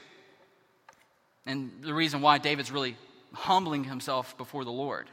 And 1.47 1.73
the 1.81 1.95
reason 1.95 2.21
why 2.21 2.39
David's 2.39 2.71
really 2.71 2.97
humbling 3.33 3.85
himself 3.85 4.37
before 4.37 4.65
the 4.65 4.71
Lord. 4.71 5.09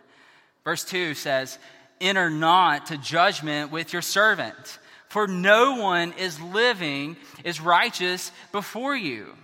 Verse 0.63 0.83
2 0.83 1.13
says, 1.13 1.57
Enter 2.01 2.29
not 2.29 2.87
to 2.87 2.97
judgment 2.97 3.71
with 3.71 3.93
your 3.93 4.01
servant, 4.01 4.79
for 5.07 5.27
no 5.27 5.75
one 5.75 6.13
is 6.13 6.39
living, 6.39 7.17
is 7.43 7.59
righteous 7.59 8.31
before 8.51 8.95
you. 8.95 9.35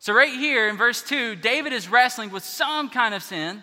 So, 0.00 0.14
right 0.14 0.32
here 0.32 0.68
in 0.68 0.76
verse 0.76 1.02
2, 1.02 1.36
David 1.36 1.72
is 1.72 1.88
wrestling 1.88 2.30
with 2.30 2.42
some 2.42 2.88
kind 2.88 3.14
of 3.14 3.22
sin. 3.22 3.62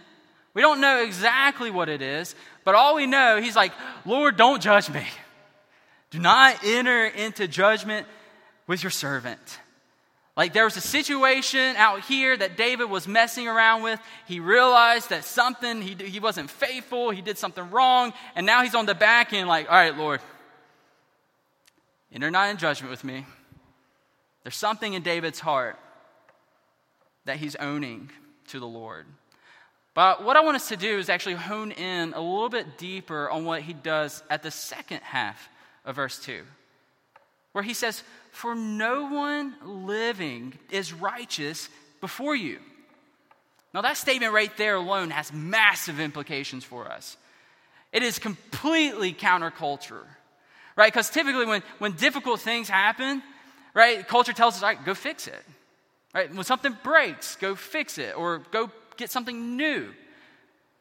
We 0.57 0.63
don't 0.63 0.81
know 0.81 1.03
exactly 1.03 1.69
what 1.69 1.87
it 1.87 2.01
is, 2.01 2.33
but 2.63 2.73
all 2.73 2.95
we 2.95 3.05
know, 3.05 3.39
he's 3.39 3.55
like, 3.55 3.73
Lord, 4.07 4.37
don't 4.37 4.59
judge 4.59 4.89
me. 4.89 5.05
Do 6.09 6.17
not 6.17 6.63
enter 6.63 7.05
into 7.05 7.47
judgment 7.47 8.07
with 8.65 8.81
your 8.81 8.89
servant. 8.89 9.59
Like 10.35 10.53
there 10.53 10.63
was 10.63 10.75
a 10.75 10.81
situation 10.81 11.75
out 11.75 12.01
here 12.05 12.35
that 12.35 12.57
David 12.57 12.89
was 12.89 13.07
messing 13.07 13.47
around 13.47 13.83
with. 13.83 13.99
He 14.25 14.39
realized 14.39 15.11
that 15.11 15.25
something, 15.25 15.79
he, 15.79 15.93
he 15.93 16.19
wasn't 16.19 16.49
faithful, 16.49 17.11
he 17.11 17.21
did 17.21 17.37
something 17.37 17.69
wrong, 17.69 18.11
and 18.35 18.43
now 18.43 18.63
he's 18.63 18.73
on 18.73 18.87
the 18.87 18.95
back 18.95 19.33
end, 19.33 19.47
like, 19.47 19.69
all 19.69 19.77
right, 19.77 19.95
Lord, 19.95 20.21
enter 22.11 22.31
not 22.31 22.49
in 22.49 22.57
judgment 22.57 22.89
with 22.89 23.03
me. 23.03 23.27
There's 24.41 24.55
something 24.55 24.95
in 24.95 25.03
David's 25.03 25.39
heart 25.39 25.77
that 27.25 27.37
he's 27.37 27.55
owning 27.57 28.09
to 28.47 28.59
the 28.59 28.65
Lord. 28.65 29.05
But 29.97 30.23
what 30.23 30.37
I 30.37 30.41
want 30.41 30.55
us 30.55 30.69
to 30.69 30.77
do 30.77 30.99
is 30.99 31.09
actually 31.09 31.33
hone 31.33 31.71
in 31.71 32.13
a 32.13 32.21
little 32.21 32.49
bit 32.49 32.77
deeper 32.77 33.31
on 33.31 33.45
what 33.45 33.63
he 33.63 33.73
does 33.73 34.21
at 34.29 34.43
the 34.43 34.51
second 34.51 34.99
half 35.01 35.49
of 35.85 35.95
verse 35.95 36.19
2, 36.19 36.43
where 37.53 37.63
he 37.63 37.73
says, 37.73 38.03
For 38.29 38.53
no 38.53 39.07
one 39.07 39.55
living 39.65 40.53
is 40.69 40.93
righteous 40.93 41.67
before 41.99 42.35
you. 42.35 42.59
Now, 43.73 43.81
that 43.81 43.97
statement 43.97 44.33
right 44.33 44.55
there 44.55 44.75
alone 44.75 45.09
has 45.09 45.33
massive 45.33 45.99
implications 45.99 46.63
for 46.63 46.87
us. 46.87 47.17
It 47.91 48.03
is 48.03 48.19
completely 48.19 49.13
counterculture, 49.13 50.05
right? 50.75 50.93
Because 50.93 51.09
typically, 51.09 51.47
when, 51.47 51.63
when 51.79 51.93
difficult 51.93 52.39
things 52.39 52.69
happen, 52.69 53.23
right, 53.73 54.07
culture 54.07 54.33
tells 54.33 54.57
us, 54.57 54.61
all 54.61 54.69
right, 54.69 54.85
go 54.85 54.93
fix 54.93 55.25
it. 55.25 55.43
Right? 56.13 56.31
When 56.31 56.43
something 56.43 56.77
breaks, 56.83 57.35
go 57.35 57.55
fix 57.55 57.97
it 57.97 58.15
or 58.15 58.43
go 58.51 58.69
get 58.97 59.11
something 59.11 59.55
new. 59.57 59.89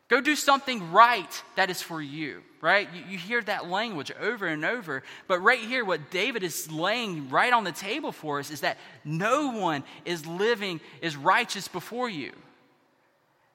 Go 0.09 0.21
do 0.21 0.37
something 0.37 0.93
right 0.93 1.43
that 1.57 1.69
is 1.69 1.83
for 1.83 2.01
you, 2.01 2.43
right? 2.61 2.89
You, 2.95 3.03
you, 3.11 3.19
hear 3.19 3.43
that 3.43 3.69
language 3.69 4.13
over 4.21 4.47
and 4.47 4.65
over. 4.65 5.03
But 5.27 5.41
right 5.41 5.59
here, 5.59 5.85
what 5.85 6.13
David 6.13 6.45
is 6.45 6.71
laying 6.71 7.29
right 7.29 7.53
on 7.53 7.65
the 7.65 7.73
table 7.73 8.13
for 8.13 8.39
us 8.39 8.53
is 8.53 8.61
that 8.61 8.79
no 9.05 9.51
one 9.51 9.83
is 10.05 10.25
living, 10.25 10.81
is 11.03 11.17
righteous 11.17 11.67
before 11.67 12.09
you. 12.09 12.33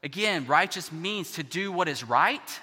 Again, 0.04 0.46
righteous 0.46 0.92
means 0.92 1.34
to 1.34 1.44
do 1.44 1.72
what 1.72 1.88
is 1.88 2.04
right. 2.04 2.60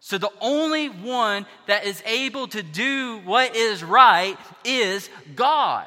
So 0.00 0.18
the 0.18 0.32
only 0.42 0.88
one 0.88 1.46
that 1.66 1.86
is 1.86 2.02
able 2.04 2.46
to 2.48 2.62
do 2.62 3.22
what 3.24 3.56
is 3.56 3.82
right 3.82 4.36
is 4.64 5.08
God. 5.34 5.86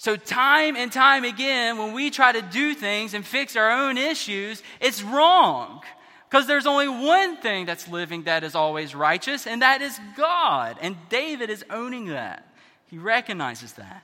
So, 0.00 0.16
time 0.16 0.76
and 0.76 0.90
time 0.90 1.24
again, 1.24 1.76
when 1.76 1.92
we 1.92 2.08
try 2.08 2.32
to 2.32 2.40
do 2.40 2.72
things 2.72 3.12
and 3.12 3.22
fix 3.22 3.54
our 3.54 3.70
own 3.70 3.98
issues, 3.98 4.62
it's 4.80 5.02
wrong. 5.02 5.82
Because 6.26 6.46
there's 6.46 6.64
only 6.64 6.88
one 6.88 7.36
thing 7.36 7.66
that's 7.66 7.86
living 7.86 8.22
that 8.22 8.42
is 8.42 8.54
always 8.54 8.94
righteous, 8.94 9.46
and 9.46 9.60
that 9.60 9.82
is 9.82 10.00
God. 10.16 10.78
And 10.80 10.96
David 11.10 11.50
is 11.50 11.66
owning 11.68 12.06
that. 12.06 12.50
He 12.86 12.96
recognizes 12.96 13.74
that. 13.74 14.02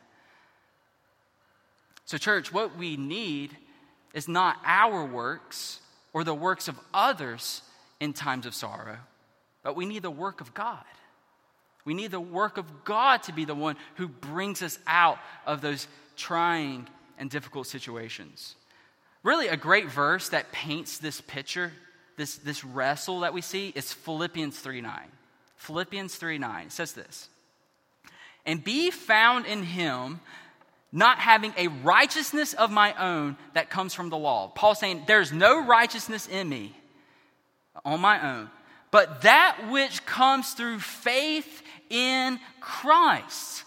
So, 2.04 2.18
church, 2.18 2.52
what 2.52 2.76
we 2.76 2.98
need 2.98 3.56
is 4.12 4.28
not 4.28 4.58
our 4.66 5.02
works 5.02 5.80
or 6.12 6.24
the 6.24 6.34
works 6.34 6.68
of 6.68 6.78
others 6.92 7.62
in 8.00 8.12
times 8.12 8.44
of 8.44 8.54
sorrow, 8.54 8.98
but 9.62 9.76
we 9.76 9.86
need 9.86 10.02
the 10.02 10.10
work 10.10 10.42
of 10.42 10.52
God. 10.52 10.84
We 11.86 11.94
need 11.94 12.10
the 12.10 12.20
work 12.20 12.58
of 12.58 12.84
God 12.84 13.22
to 13.22 13.32
be 13.32 13.46
the 13.46 13.54
one 13.54 13.76
who 13.94 14.08
brings 14.08 14.60
us 14.60 14.78
out 14.86 15.18
of 15.46 15.62
those 15.62 15.86
trying 16.16 16.88
and 17.16 17.30
difficult 17.30 17.68
situations. 17.68 18.56
Really, 19.22 19.48
a 19.48 19.56
great 19.56 19.88
verse 19.88 20.28
that 20.30 20.52
paints 20.52 20.98
this 20.98 21.20
picture, 21.20 21.72
this, 22.16 22.36
this 22.36 22.64
wrestle 22.64 23.20
that 23.20 23.32
we 23.32 23.40
see, 23.40 23.72
is 23.74 23.92
Philippians 23.92 24.58
3 24.58 24.80
9. 24.80 25.00
Philippians 25.56 26.16
3 26.16 26.38
9 26.38 26.70
says 26.70 26.92
this 26.92 27.28
And 28.44 28.62
be 28.62 28.90
found 28.90 29.46
in 29.46 29.62
him, 29.62 30.20
not 30.92 31.18
having 31.18 31.54
a 31.56 31.68
righteousness 31.68 32.52
of 32.52 32.70
my 32.70 32.94
own 32.94 33.36
that 33.54 33.70
comes 33.70 33.94
from 33.94 34.10
the 34.10 34.16
law. 34.16 34.48
Paul's 34.48 34.80
saying, 34.80 35.04
There's 35.06 35.32
no 35.32 35.64
righteousness 35.64 36.26
in 36.26 36.48
me 36.48 36.76
on 37.84 38.00
my 38.00 38.34
own, 38.34 38.50
but 38.90 39.22
that 39.22 39.68
which 39.70 40.04
comes 40.04 40.52
through 40.52 40.80
faith 40.80 41.62
in 41.90 42.40
Christ. 42.60 43.64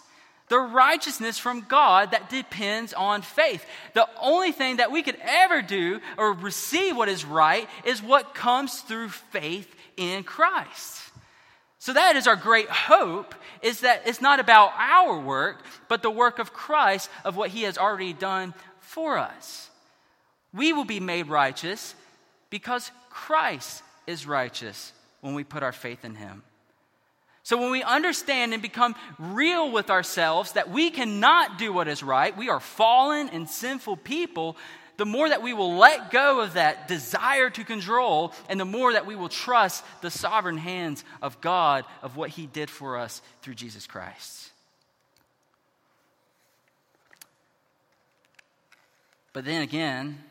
The 0.48 0.58
righteousness 0.58 1.38
from 1.38 1.60
God 1.68 2.10
that 2.10 2.28
depends 2.28 2.92
on 2.92 3.22
faith. 3.22 3.64
The 3.94 4.08
only 4.20 4.50
thing 4.50 4.78
that 4.78 4.90
we 4.90 5.02
could 5.02 5.16
ever 5.22 5.62
do 5.62 6.00
or 6.18 6.32
receive 6.32 6.96
what 6.96 7.08
is 7.08 7.24
right 7.24 7.68
is 7.84 8.02
what 8.02 8.34
comes 8.34 8.80
through 8.80 9.10
faith 9.10 9.72
in 9.96 10.24
Christ. 10.24 11.02
So 11.78 11.92
that 11.94 12.16
is 12.16 12.26
our 12.26 12.36
great 12.36 12.68
hope 12.68 13.34
is 13.62 13.80
that 13.80 14.02
it's 14.06 14.20
not 14.20 14.40
about 14.40 14.72
our 14.76 15.18
work, 15.18 15.64
but 15.88 16.02
the 16.02 16.10
work 16.10 16.38
of 16.38 16.52
Christ 16.52 17.08
of 17.24 17.36
what 17.36 17.50
he 17.50 17.62
has 17.62 17.78
already 17.78 18.12
done 18.12 18.52
for 18.80 19.16
us. 19.18 19.70
We 20.52 20.72
will 20.72 20.84
be 20.84 21.00
made 21.00 21.28
righteous 21.28 21.94
because 22.50 22.90
Christ 23.08 23.82
is 24.06 24.26
righteous 24.26 24.92
when 25.20 25.34
we 25.34 25.44
put 25.44 25.62
our 25.62 25.72
faith 25.72 26.04
in 26.04 26.16
him. 26.16 26.42
So, 27.42 27.56
when 27.56 27.70
we 27.70 27.82
understand 27.82 28.52
and 28.52 28.62
become 28.62 28.94
real 29.18 29.70
with 29.72 29.90
ourselves 29.90 30.52
that 30.52 30.70
we 30.70 30.90
cannot 30.90 31.58
do 31.58 31.72
what 31.72 31.88
is 31.88 32.02
right, 32.02 32.36
we 32.36 32.48
are 32.48 32.60
fallen 32.60 33.28
and 33.30 33.48
sinful 33.48 33.96
people, 33.96 34.56
the 34.98 35.06
more 35.06 35.28
that 35.28 35.42
we 35.42 35.54
will 35.54 35.76
let 35.76 36.10
go 36.10 36.40
of 36.40 36.54
that 36.54 36.86
desire 36.86 37.48
to 37.50 37.64
control, 37.64 38.34
and 38.48 38.60
the 38.60 38.66
more 38.66 38.92
that 38.92 39.06
we 39.06 39.16
will 39.16 39.30
trust 39.30 39.84
the 40.02 40.10
sovereign 40.10 40.58
hands 40.58 41.04
of 41.22 41.40
God 41.40 41.84
of 42.02 42.16
what 42.16 42.30
He 42.30 42.46
did 42.46 42.68
for 42.68 42.98
us 42.98 43.22
through 43.40 43.54
Jesus 43.54 43.86
Christ. 43.86 44.50
But 49.32 49.44
then 49.44 49.62
again, 49.62 50.22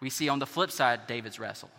we 0.00 0.10
see 0.10 0.28
on 0.28 0.38
the 0.38 0.46
flip 0.46 0.70
side 0.70 1.06
David's 1.06 1.38
wrestle 1.38 1.70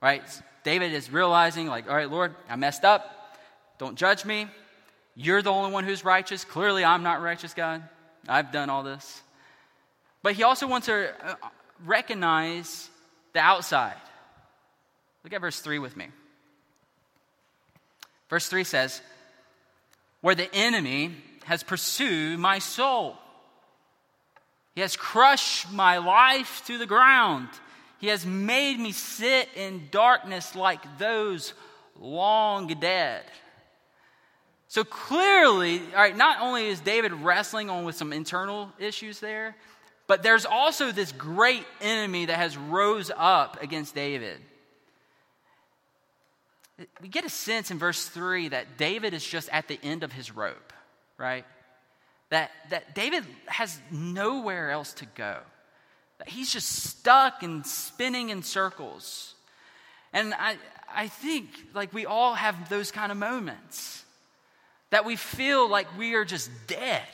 right? 0.00 0.22
David 0.62 0.92
is 0.92 1.10
realizing, 1.10 1.66
like, 1.66 1.88
all 1.88 1.96
right, 1.96 2.10
Lord, 2.10 2.34
I 2.48 2.56
messed 2.56 2.84
up. 2.84 3.36
Don't 3.78 3.96
judge 3.96 4.24
me. 4.24 4.46
You're 5.16 5.42
the 5.42 5.50
only 5.50 5.72
one 5.72 5.84
who's 5.84 6.04
righteous. 6.04 6.44
Clearly, 6.44 6.84
I'm 6.84 7.02
not 7.02 7.22
righteous, 7.22 7.54
God. 7.54 7.82
I've 8.28 8.52
done 8.52 8.70
all 8.70 8.82
this. 8.82 9.22
But 10.22 10.34
he 10.34 10.42
also 10.42 10.66
wants 10.66 10.86
to 10.86 11.12
uh, 11.24 11.34
recognize 11.84 12.90
the 13.32 13.40
outside. 13.40 13.96
Look 15.24 15.32
at 15.32 15.40
verse 15.40 15.60
3 15.60 15.78
with 15.78 15.96
me. 15.96 16.08
Verse 18.28 18.48
3 18.48 18.64
says, 18.64 19.02
Where 20.20 20.34
the 20.34 20.54
enemy 20.54 21.16
has 21.44 21.62
pursued 21.62 22.38
my 22.38 22.58
soul, 22.58 23.16
he 24.74 24.82
has 24.82 24.96
crushed 24.96 25.70
my 25.72 25.98
life 25.98 26.62
to 26.66 26.78
the 26.78 26.86
ground. 26.86 27.48
He 28.00 28.06
has 28.06 28.24
made 28.24 28.80
me 28.80 28.92
sit 28.92 29.50
in 29.54 29.88
darkness 29.90 30.56
like 30.56 30.80
those 30.98 31.52
long 31.98 32.66
dead. 32.66 33.22
So 34.68 34.84
clearly, 34.84 35.80
all 35.94 36.00
right, 36.00 36.16
not 36.16 36.40
only 36.40 36.68
is 36.68 36.80
David 36.80 37.12
wrestling 37.12 37.68
on 37.68 37.84
with 37.84 37.96
some 37.96 38.14
internal 38.14 38.72
issues 38.78 39.20
there, 39.20 39.54
but 40.06 40.22
there's 40.22 40.46
also 40.46 40.92
this 40.92 41.12
great 41.12 41.66
enemy 41.82 42.26
that 42.26 42.38
has 42.38 42.56
rose 42.56 43.10
up 43.14 43.62
against 43.62 43.94
David. 43.94 44.38
We 47.02 47.08
get 47.08 47.26
a 47.26 47.30
sense 47.30 47.70
in 47.70 47.78
verse 47.78 48.06
3 48.08 48.48
that 48.48 48.78
David 48.78 49.12
is 49.12 49.24
just 49.26 49.50
at 49.50 49.68
the 49.68 49.78
end 49.82 50.04
of 50.04 50.12
his 50.12 50.34
rope, 50.34 50.72
right? 51.18 51.44
That, 52.30 52.50
that 52.70 52.94
David 52.94 53.26
has 53.44 53.78
nowhere 53.90 54.70
else 54.70 54.94
to 54.94 55.06
go 55.14 55.36
that 56.20 56.28
he's 56.28 56.52
just 56.52 56.68
stuck 56.68 57.42
and 57.42 57.66
spinning 57.66 58.28
in 58.28 58.42
circles. 58.42 59.34
And 60.12 60.34
I, 60.34 60.56
I 60.94 61.08
think 61.08 61.48
like 61.72 61.94
we 61.94 62.04
all 62.04 62.34
have 62.34 62.68
those 62.68 62.90
kind 62.90 63.10
of 63.10 63.16
moments 63.16 64.04
that 64.90 65.06
we 65.06 65.16
feel 65.16 65.68
like 65.68 65.86
we 65.96 66.14
are 66.14 66.26
just 66.26 66.50
dead. 66.66 67.06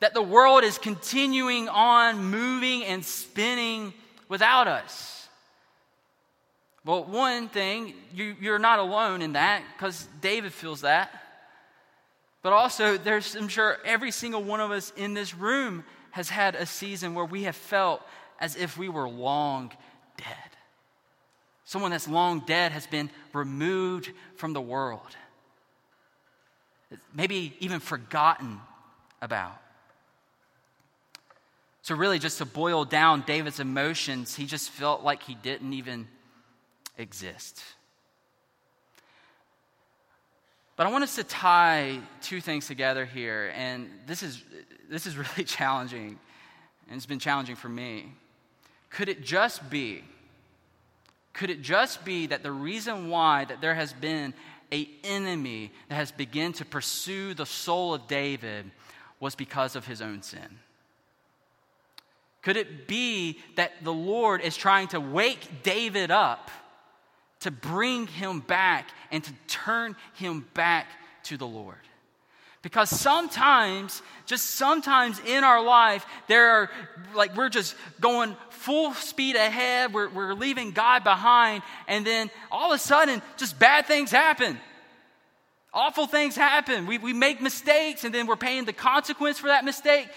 That 0.00 0.12
the 0.12 0.22
world 0.22 0.64
is 0.64 0.76
continuing 0.76 1.68
on 1.68 2.24
moving 2.24 2.84
and 2.84 3.04
spinning 3.04 3.94
without 4.28 4.66
us. 4.66 5.28
Well, 6.84 7.04
one 7.04 7.48
thing, 7.48 7.94
you, 8.12 8.34
you're 8.40 8.58
not 8.58 8.80
alone 8.80 9.22
in 9.22 9.34
that 9.34 9.62
because 9.76 10.08
David 10.20 10.52
feels 10.52 10.80
that. 10.80 11.12
But 12.42 12.52
also, 12.52 12.96
there's, 12.96 13.36
I'm 13.36 13.48
sure 13.48 13.78
every 13.84 14.10
single 14.10 14.42
one 14.42 14.60
of 14.60 14.72
us 14.72 14.92
in 14.96 15.14
this 15.14 15.32
room 15.32 15.84
has 16.18 16.28
had 16.28 16.56
a 16.56 16.66
season 16.66 17.14
where 17.14 17.24
we 17.24 17.44
have 17.44 17.54
felt 17.54 18.02
as 18.40 18.56
if 18.56 18.76
we 18.76 18.88
were 18.88 19.08
long 19.08 19.72
dead. 20.16 20.50
Someone 21.64 21.92
that's 21.92 22.08
long 22.08 22.40
dead 22.40 22.72
has 22.72 22.86
been 22.86 23.08
removed 23.32 24.10
from 24.36 24.52
the 24.52 24.60
world, 24.60 25.16
maybe 27.14 27.56
even 27.60 27.78
forgotten 27.78 28.60
about. 29.22 29.60
So, 31.82 31.94
really, 31.94 32.18
just 32.18 32.38
to 32.38 32.44
boil 32.44 32.84
down 32.84 33.22
David's 33.22 33.60
emotions, 33.60 34.34
he 34.34 34.44
just 34.44 34.70
felt 34.70 35.04
like 35.04 35.22
he 35.22 35.34
didn't 35.34 35.72
even 35.72 36.08
exist. 36.98 37.62
But 40.78 40.86
I 40.86 40.90
want 40.90 41.02
us 41.02 41.16
to 41.16 41.24
tie 41.24 41.98
two 42.22 42.40
things 42.40 42.68
together 42.68 43.04
here, 43.04 43.52
and 43.56 43.90
this 44.06 44.22
is 44.22 44.44
this 44.88 45.08
is 45.08 45.16
really 45.16 45.42
challenging, 45.42 46.20
and 46.88 46.96
it's 46.96 47.04
been 47.04 47.18
challenging 47.18 47.56
for 47.56 47.68
me. 47.68 48.12
Could 48.88 49.08
it 49.08 49.24
just 49.24 49.68
be, 49.68 50.04
could 51.32 51.50
it 51.50 51.62
just 51.62 52.04
be 52.04 52.28
that 52.28 52.44
the 52.44 52.52
reason 52.52 53.10
why 53.10 53.44
that 53.46 53.60
there 53.60 53.74
has 53.74 53.92
been 53.92 54.32
a 54.72 54.88
enemy 55.02 55.72
that 55.88 55.96
has 55.96 56.12
begun 56.12 56.52
to 56.52 56.64
pursue 56.64 57.34
the 57.34 57.44
soul 57.44 57.92
of 57.92 58.06
David 58.06 58.70
was 59.18 59.34
because 59.34 59.74
of 59.74 59.84
his 59.84 60.00
own 60.00 60.22
sin? 60.22 60.60
Could 62.40 62.56
it 62.56 62.86
be 62.86 63.40
that 63.56 63.72
the 63.82 63.92
Lord 63.92 64.42
is 64.42 64.56
trying 64.56 64.86
to 64.88 65.00
wake 65.00 65.64
David 65.64 66.12
up 66.12 66.52
to 67.40 67.50
bring 67.50 68.06
him 68.06 68.40
back 68.40 68.88
and 69.10 69.22
to 69.22 69.32
turn 69.46 69.96
him 70.14 70.46
back 70.54 70.86
to 71.24 71.36
the 71.36 71.46
Lord? 71.46 71.76
Because 72.60 72.90
sometimes, 72.90 74.02
just 74.26 74.56
sometimes 74.56 75.20
in 75.20 75.44
our 75.44 75.62
life, 75.62 76.04
there 76.26 76.50
are 76.50 76.70
like 77.14 77.36
we're 77.36 77.48
just 77.48 77.76
going 78.00 78.36
full 78.50 78.92
speed 78.94 79.36
ahead, 79.36 79.94
we're, 79.94 80.08
we're 80.08 80.34
leaving 80.34 80.72
God 80.72 81.04
behind, 81.04 81.62
and 81.86 82.04
then 82.04 82.30
all 82.50 82.72
of 82.72 82.76
a 82.76 82.78
sudden, 82.78 83.22
just 83.36 83.58
bad 83.58 83.86
things 83.86 84.10
happen. 84.10 84.58
Awful 85.72 86.06
things 86.06 86.34
happen. 86.34 86.86
We, 86.86 86.98
we 86.98 87.12
make 87.12 87.40
mistakes, 87.40 88.02
and 88.02 88.12
then 88.12 88.26
we're 88.26 88.36
paying 88.36 88.64
the 88.64 88.72
consequence 88.72 89.38
for 89.38 89.46
that 89.48 89.64
mistake. 89.64 90.08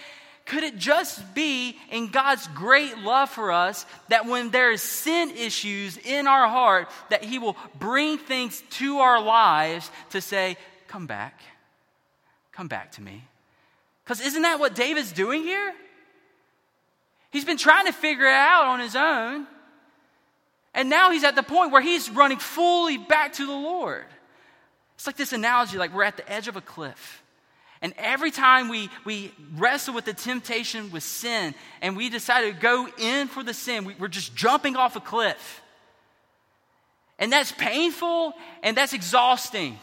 Could 0.44 0.64
it 0.64 0.76
just 0.76 1.34
be 1.34 1.76
in 1.90 2.08
God's 2.08 2.46
great 2.48 2.98
love 2.98 3.30
for 3.30 3.52
us 3.52 3.86
that 4.08 4.26
when 4.26 4.50
there 4.50 4.72
is 4.72 4.82
sin 4.82 5.30
issues 5.30 5.96
in 5.96 6.26
our 6.26 6.48
heart, 6.48 6.88
that 7.10 7.24
He 7.24 7.38
will 7.38 7.56
bring 7.78 8.18
things 8.18 8.62
to 8.70 8.98
our 8.98 9.22
lives 9.22 9.90
to 10.10 10.20
say, 10.20 10.56
Come 10.88 11.06
back 11.06 11.40
Come 12.52 12.68
back 12.68 12.92
to 12.92 13.02
me. 13.02 13.24
Because 14.04 14.20
isn't 14.20 14.42
that 14.42 14.60
what 14.60 14.74
David's 14.74 15.12
doing 15.12 15.42
here? 15.42 15.72
He's 17.30 17.46
been 17.46 17.56
trying 17.56 17.86
to 17.86 17.92
figure 17.92 18.26
it 18.26 18.34
out 18.34 18.66
on 18.66 18.80
his 18.80 18.94
own. 18.94 19.46
And 20.74 20.90
now 20.90 21.10
he's 21.10 21.24
at 21.24 21.34
the 21.34 21.42
point 21.42 21.72
where 21.72 21.82
he's 21.82 22.10
running 22.10 22.38
fully 22.38 22.98
back 22.98 23.34
to 23.34 23.46
the 23.46 23.52
Lord. 23.52 24.04
It's 24.96 25.06
like 25.06 25.16
this 25.16 25.32
analogy 25.32 25.78
like 25.78 25.94
we're 25.94 26.04
at 26.04 26.16
the 26.16 26.30
edge 26.30 26.48
of 26.48 26.56
a 26.56 26.60
cliff. 26.60 27.21
And 27.82 27.92
every 27.98 28.30
time 28.30 28.68
we, 28.68 28.88
we 29.04 29.32
wrestle 29.56 29.92
with 29.92 30.04
the 30.04 30.14
temptation 30.14 30.92
with 30.92 31.02
sin 31.02 31.52
and 31.82 31.96
we 31.96 32.08
decide 32.08 32.42
to 32.42 32.52
go 32.52 32.88
in 32.96 33.26
for 33.26 33.42
the 33.42 33.52
sin, 33.52 33.84
we, 33.84 33.96
we're 33.98 34.06
just 34.06 34.36
jumping 34.36 34.76
off 34.76 34.94
a 34.94 35.00
cliff. 35.00 35.60
And 37.18 37.32
that's 37.32 37.50
painful 37.50 38.34
and 38.62 38.76
that's 38.76 38.92
exhausting. 38.92 39.80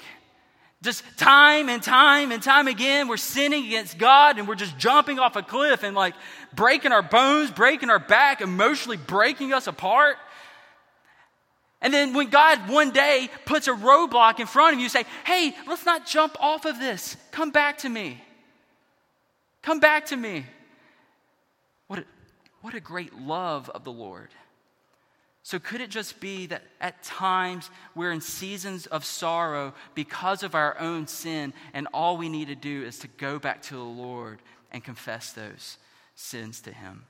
Just 0.81 1.03
time 1.17 1.67
and 1.67 1.83
time 1.83 2.31
and 2.31 2.41
time 2.41 2.69
again, 2.69 3.09
we're 3.09 3.17
sinning 3.17 3.65
against 3.65 3.97
God 3.97 4.39
and 4.39 4.47
we're 4.47 4.55
just 4.55 4.77
jumping 4.77 5.19
off 5.19 5.35
a 5.35 5.43
cliff 5.43 5.83
and 5.83 5.93
like 5.93 6.15
breaking 6.53 6.93
our 6.93 7.01
bones, 7.01 7.51
breaking 7.51 7.89
our 7.89 7.99
back, 7.99 8.39
emotionally 8.39 8.95
breaking 8.95 9.51
us 9.51 9.67
apart. 9.67 10.15
And 11.81 11.93
then 11.93 12.13
when 12.13 12.29
God 12.29 12.69
one 12.69 12.91
day 12.91 13.29
puts 13.45 13.67
a 13.67 13.73
roadblock 13.73 14.39
in 14.39 14.47
front 14.47 14.75
of 14.75 14.81
you, 14.81 14.89
say, 14.89 15.05
hey, 15.25 15.55
let's 15.65 15.85
not 15.85 16.05
jump 16.05 16.35
off 16.39 16.65
of 16.65 16.77
this. 16.77 17.15
Come 17.31 17.51
back 17.51 17.79
to 17.79 17.89
me. 17.89 18.21
Come 19.61 19.79
back 19.79 20.07
to 20.07 20.17
me. 20.17 20.45
What 21.87 21.99
a, 21.99 22.05
what 22.61 22.73
a 22.73 22.79
great 22.79 23.15
love 23.15 23.69
of 23.69 23.83
the 23.83 23.91
Lord. 23.91 24.29
So, 25.41 25.57
could 25.57 25.81
it 25.81 25.89
just 25.89 26.19
be 26.19 26.45
that 26.47 26.63
at 26.79 27.01
times 27.01 27.71
we're 27.95 28.11
in 28.11 28.21
seasons 28.21 28.85
of 28.87 29.03
sorrow 29.03 29.73
because 29.95 30.43
of 30.43 30.53
our 30.53 30.77
own 30.79 31.07
sin, 31.07 31.53
and 31.73 31.87
all 31.93 32.17
we 32.17 32.29
need 32.29 32.49
to 32.49 32.55
do 32.55 32.83
is 32.83 32.99
to 32.99 33.07
go 33.07 33.39
back 33.39 33.61
to 33.63 33.73
the 33.73 33.79
Lord 33.79 34.39
and 34.71 34.83
confess 34.83 35.31
those 35.31 35.77
sins 36.13 36.61
to 36.61 36.71
Him? 36.71 37.05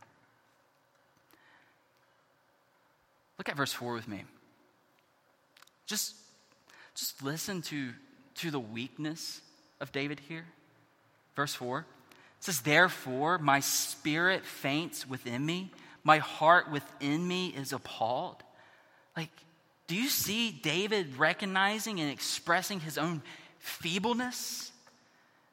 Look 3.38 3.50
at 3.50 3.58
verse 3.58 3.74
4 3.74 3.94
with 3.94 4.08
me. 4.08 4.24
Just, 5.90 6.14
just 6.94 7.24
listen 7.24 7.64
to, 7.64 7.90
to 8.36 8.52
the 8.52 8.60
weakness 8.60 9.42
of 9.82 9.92
David 9.92 10.22
here. 10.30 10.46
Verse 11.36 11.56
4 11.56 11.80
it 11.80 11.86
says, 12.44 12.62
Therefore, 12.62 13.40
my 13.40 13.60
spirit 13.60 14.46
faints 14.46 15.10
within 15.10 15.44
me, 15.44 15.72
my 16.04 16.20
heart 16.20 16.72
within 16.72 17.28
me 17.28 17.48
is 17.48 17.74
appalled. 17.74 18.38
Like, 19.18 19.32
do 19.88 19.96
you 19.96 20.10
see 20.10 20.52
David 20.52 21.18
recognizing 21.18 22.00
and 22.00 22.12
expressing 22.12 22.80
his 22.80 23.00
own 23.00 23.24
feebleness? 23.58 24.72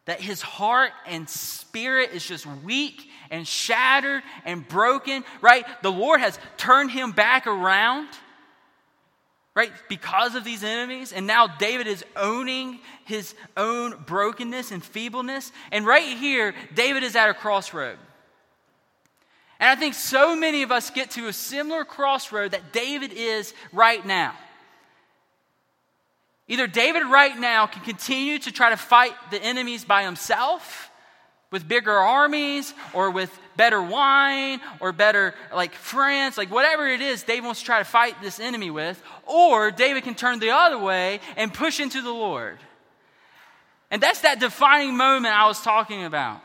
That 0.05 0.21
his 0.21 0.43
heart 0.43 0.93
and 1.07 1.29
spirit 1.31 2.11
is 2.13 2.25
just 2.25 2.47
weak 2.63 3.09
and 3.31 3.49
shattered 3.49 4.23
and 4.45 4.69
broken, 4.69 5.25
right? 5.41 5.65
The 5.83 5.91
Lord 5.91 6.21
has 6.21 6.39
turned 6.59 6.91
him 6.91 7.13
back 7.13 7.47
around 7.47 8.09
right? 9.57 9.73
Because 9.89 10.35
of 10.35 10.45
these 10.45 10.63
enemies. 10.63 11.13
And 11.13 11.27
now 11.27 11.47
David 11.47 11.87
is 11.87 12.05
owning 12.15 12.79
his 13.07 13.35
own 13.57 13.97
brokenness 14.07 14.71
and 14.71 14.85
feebleness. 14.85 15.51
And 15.73 15.87
right 15.87 16.17
here, 16.19 16.55
David 16.75 17.03
is 17.03 17.17
at 17.17 17.31
a 17.31 17.35
crossroad. 17.35 17.99
And 19.59 19.71
I 19.71 19.75
think 19.75 19.95
so 19.95 20.37
many 20.37 20.63
of 20.63 20.71
us 20.71 20.91
get 20.91 21.13
to 21.13 21.29
a 21.29 21.33
similar 21.33 21.87
crossroad 21.87 22.53
that 22.53 22.75
David 22.75 23.13
is 23.15 23.55
right 23.73 24.05
now. 24.05 24.35
Either 26.49 26.67
David 26.67 27.05
right 27.05 27.37
now 27.37 27.67
can 27.67 27.83
continue 27.83 28.39
to 28.39 28.53
try 28.53 28.71
to 28.71 28.77
fight 28.77 29.15
the 29.31 29.43
enemies 29.43 29.87
by 29.87 30.05
himself 30.05 30.91
with 31.51 31.67
bigger 31.67 31.93
armies 31.93 32.75
or 32.93 33.11
with 33.11 33.31
better 33.57 33.81
wine 33.81 34.61
or 34.81 34.93
better 34.93 35.35
like 35.55 35.73
friends, 35.73 36.37
like 36.37 36.51
whatever 36.51 36.87
it 36.89 37.01
is 37.01 37.23
David 37.23 37.45
wants 37.45 37.61
to 37.61 37.67
try 37.67 37.79
to 37.79 37.85
fight 37.85 38.21
this 38.21 38.41
enemy 38.41 38.71
with, 38.71 39.01
or 39.27 39.71
David 39.71 40.05
can 40.05 40.15
turn 40.15 40.39
the 40.39 40.51
other 40.51 40.79
way 40.79 41.21
and 41.37 41.53
push 41.53 41.81
into 41.81 42.03
the 42.03 42.11
Lord. 42.11 42.59
And 43.91 44.03
that's 44.03 44.23
that 44.23 44.41
defining 44.41 44.97
moment 44.97 45.35
I 45.35 45.47
was 45.47 45.61
talking 45.63 46.05
about. 46.05 46.43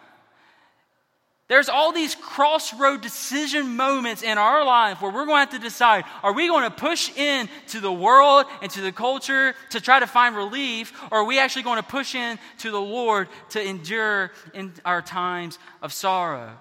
There's 1.52 1.68
all 1.68 1.92
these 1.92 2.16
crossroad 2.16 3.02
decision 3.02 3.76
moments 3.76 4.24
in 4.24 4.38
our 4.38 4.64
life 4.64 5.02
where 5.02 5.12
we're 5.12 5.26
going 5.26 5.46
to 5.46 5.52
have 5.52 5.62
to 5.62 5.68
decide 5.68 6.06
are 6.24 6.32
we 6.32 6.48
going 6.48 6.64
to 6.64 6.72
push 6.72 7.14
in 7.18 7.50
to 7.68 7.82
the 7.82 7.92
world 7.92 8.46
and 8.62 8.72
to 8.72 8.80
the 8.80 8.94
culture 8.94 9.54
to 9.72 9.82
try 9.82 10.00
to 10.00 10.08
find 10.08 10.34
relief, 10.34 10.94
or 11.12 11.18
are 11.18 11.24
we 11.26 11.40
actually 11.40 11.64
going 11.64 11.76
to 11.76 11.84
push 11.84 12.16
in 12.16 12.40
to 12.60 12.72
the 12.72 12.80
Lord 12.80 13.28
to 13.50 13.62
endure 13.62 14.32
in 14.54 14.72
our 14.86 15.02
times 15.02 15.60
of 15.82 15.92
sorrow? 15.92 16.54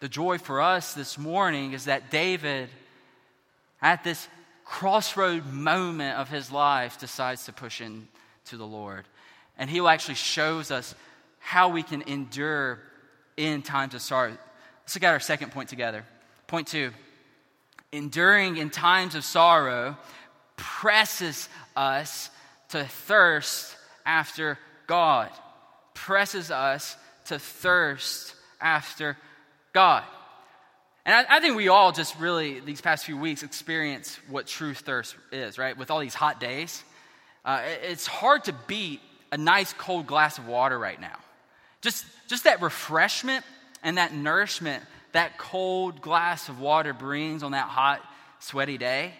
The 0.00 0.08
joy 0.08 0.38
for 0.38 0.60
us 0.60 0.94
this 0.94 1.16
morning 1.16 1.74
is 1.74 1.84
that 1.84 2.10
David, 2.10 2.70
at 3.80 4.02
this 4.02 4.26
crossroad 4.64 5.46
moment 5.46 6.18
of 6.18 6.28
his 6.28 6.50
life, 6.50 6.98
decides 6.98 7.44
to 7.44 7.52
push 7.52 7.80
in 7.80 8.08
to 8.46 8.56
the 8.56 8.66
Lord. 8.66 9.04
And 9.58 9.70
he 9.70 9.80
actually 9.80 10.16
shows 10.16 10.70
us 10.70 10.94
how 11.38 11.68
we 11.68 11.82
can 11.82 12.02
endure 12.02 12.80
in 13.36 13.62
times 13.62 13.94
of 13.94 14.02
sorrow. 14.02 14.36
Let's 14.82 14.94
look 14.96 15.04
at 15.04 15.12
our 15.12 15.20
second 15.20 15.52
point 15.52 15.68
together. 15.68 16.04
Point 16.46 16.68
two 16.68 16.90
enduring 17.94 18.56
in 18.56 18.70
times 18.70 19.14
of 19.14 19.24
sorrow 19.24 19.96
presses 20.56 21.48
us 21.76 22.28
to 22.70 22.84
thirst 22.84 23.76
after 24.04 24.58
God. 24.86 25.30
Presses 25.94 26.50
us 26.50 26.96
to 27.26 27.38
thirst 27.38 28.34
after 28.60 29.16
God. 29.72 30.02
And 31.06 31.14
I, 31.14 31.36
I, 31.36 31.40
think 31.40 31.56
we 31.56 31.68
all 31.68 31.92
just 31.92 32.18
really, 32.18 32.60
these 32.60 32.80
past 32.80 33.04
few 33.04 33.16
weeks, 33.16 33.42
experience 33.42 34.18
what 34.28 34.46
true 34.46 34.74
thirst 34.74 35.14
is, 35.30 35.58
right? 35.58 35.76
With 35.76 35.90
all 35.90 36.00
these 36.00 36.14
hot 36.14 36.40
days. 36.40 36.82
Uh, 37.44 37.60
it's 37.82 38.06
hard 38.06 38.44
to 38.44 38.54
beat 38.66 39.00
a 39.34 39.36
nice 39.36 39.72
cold 39.72 40.06
glass 40.06 40.38
of 40.38 40.46
water 40.46 40.78
right 40.78 41.00
now. 41.00 41.18
Just, 41.82 42.06
just 42.28 42.44
that 42.44 42.62
refreshment 42.62 43.44
and 43.82 43.98
that 43.98 44.14
nourishment 44.14 44.82
that 45.14 45.38
cold 45.38 46.00
glass 46.02 46.48
of 46.48 46.60
water 46.60 46.92
brings 46.92 47.44
on 47.44 47.52
that 47.52 47.68
hot, 47.68 48.02
sweaty 48.40 48.76
day. 48.76 49.14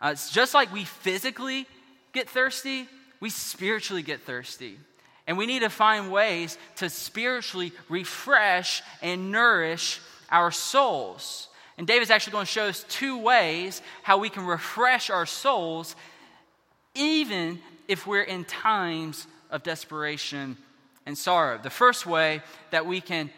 Uh, 0.00 0.10
it's 0.12 0.30
just 0.30 0.54
like 0.54 0.72
we 0.72 0.84
physically 0.84 1.66
get 2.12 2.28
thirsty, 2.28 2.88
we 3.20 3.30
spiritually 3.30 4.02
get 4.02 4.22
thirsty. 4.22 4.78
And 5.26 5.36
we 5.36 5.46
need 5.46 5.60
to 5.60 5.70
find 5.70 6.12
ways 6.12 6.56
to 6.76 6.88
spiritually 6.88 7.72
refresh 7.88 8.82
and 9.02 9.32
nourish 9.32 10.00
our 10.30 10.52
souls. 10.52 11.48
And 11.78 11.86
David's 11.86 12.12
actually 12.12 12.32
going 12.34 12.46
to 12.46 12.52
show 12.52 12.66
us 12.66 12.84
two 12.88 13.18
ways 13.18 13.82
how 14.04 14.18
we 14.18 14.28
can 14.28 14.46
refresh 14.46 15.10
our 15.10 15.26
souls 15.26 15.96
even 16.94 17.58
if 17.88 18.06
we're 18.06 18.22
in 18.22 18.44
times 18.44 19.26
of 19.54 19.62
desperation 19.62 20.56
and 21.06 21.16
sorrow. 21.16 21.58
The 21.62 21.70
first 21.70 22.06
way 22.06 22.42
that 22.72 22.86
we 22.86 23.00
can 23.00 23.30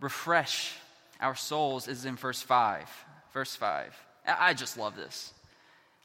refresh 0.00 0.72
our 1.20 1.34
souls 1.34 1.88
is 1.88 2.04
in 2.04 2.14
verse 2.14 2.40
5. 2.40 2.88
Verse 3.34 3.56
5. 3.56 3.92
I 4.26 4.54
just 4.54 4.78
love 4.78 4.94
this. 4.94 5.34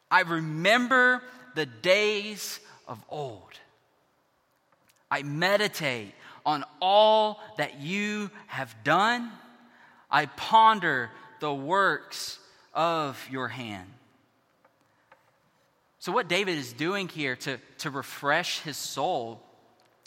I 0.09 0.21
remember 0.21 1.21
the 1.53 1.67
days 1.67 2.59
of 2.87 2.99
old. 3.07 3.53
I 5.11 5.21
meditate 5.21 6.13
on 6.43 6.65
all 6.81 7.39
that 7.57 7.79
you 7.79 8.31
have 8.47 8.75
done. 8.83 9.31
I 10.09 10.25
ponder 10.25 11.11
the 11.39 11.53
works 11.53 12.39
of 12.73 13.23
your 13.29 13.47
hand. 13.49 13.89
So, 16.05 16.11
what 16.11 16.27
David 16.27 16.59
is 16.59 16.71
doing 16.71 17.07
here 17.07 17.35
to, 17.37 17.57
to 17.79 17.89
refresh 17.89 18.59
his 18.59 18.77
soul 18.77 19.41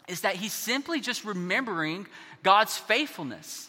is 0.07 0.21
that 0.21 0.37
he's 0.37 0.53
simply 0.53 1.01
just 1.01 1.25
remembering 1.25 2.07
God's 2.45 2.79
faithfulness. 2.79 3.69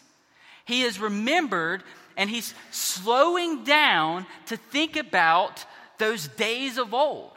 He 0.64 0.82
has 0.82 1.00
remembered 1.00 1.82
and 2.16 2.30
he's 2.30 2.54
slowing 2.70 3.64
down 3.64 4.26
to 4.46 4.56
think 4.56 4.94
about 4.94 5.64
those 5.98 6.28
days 6.28 6.78
of 6.78 6.94
old. 6.94 7.36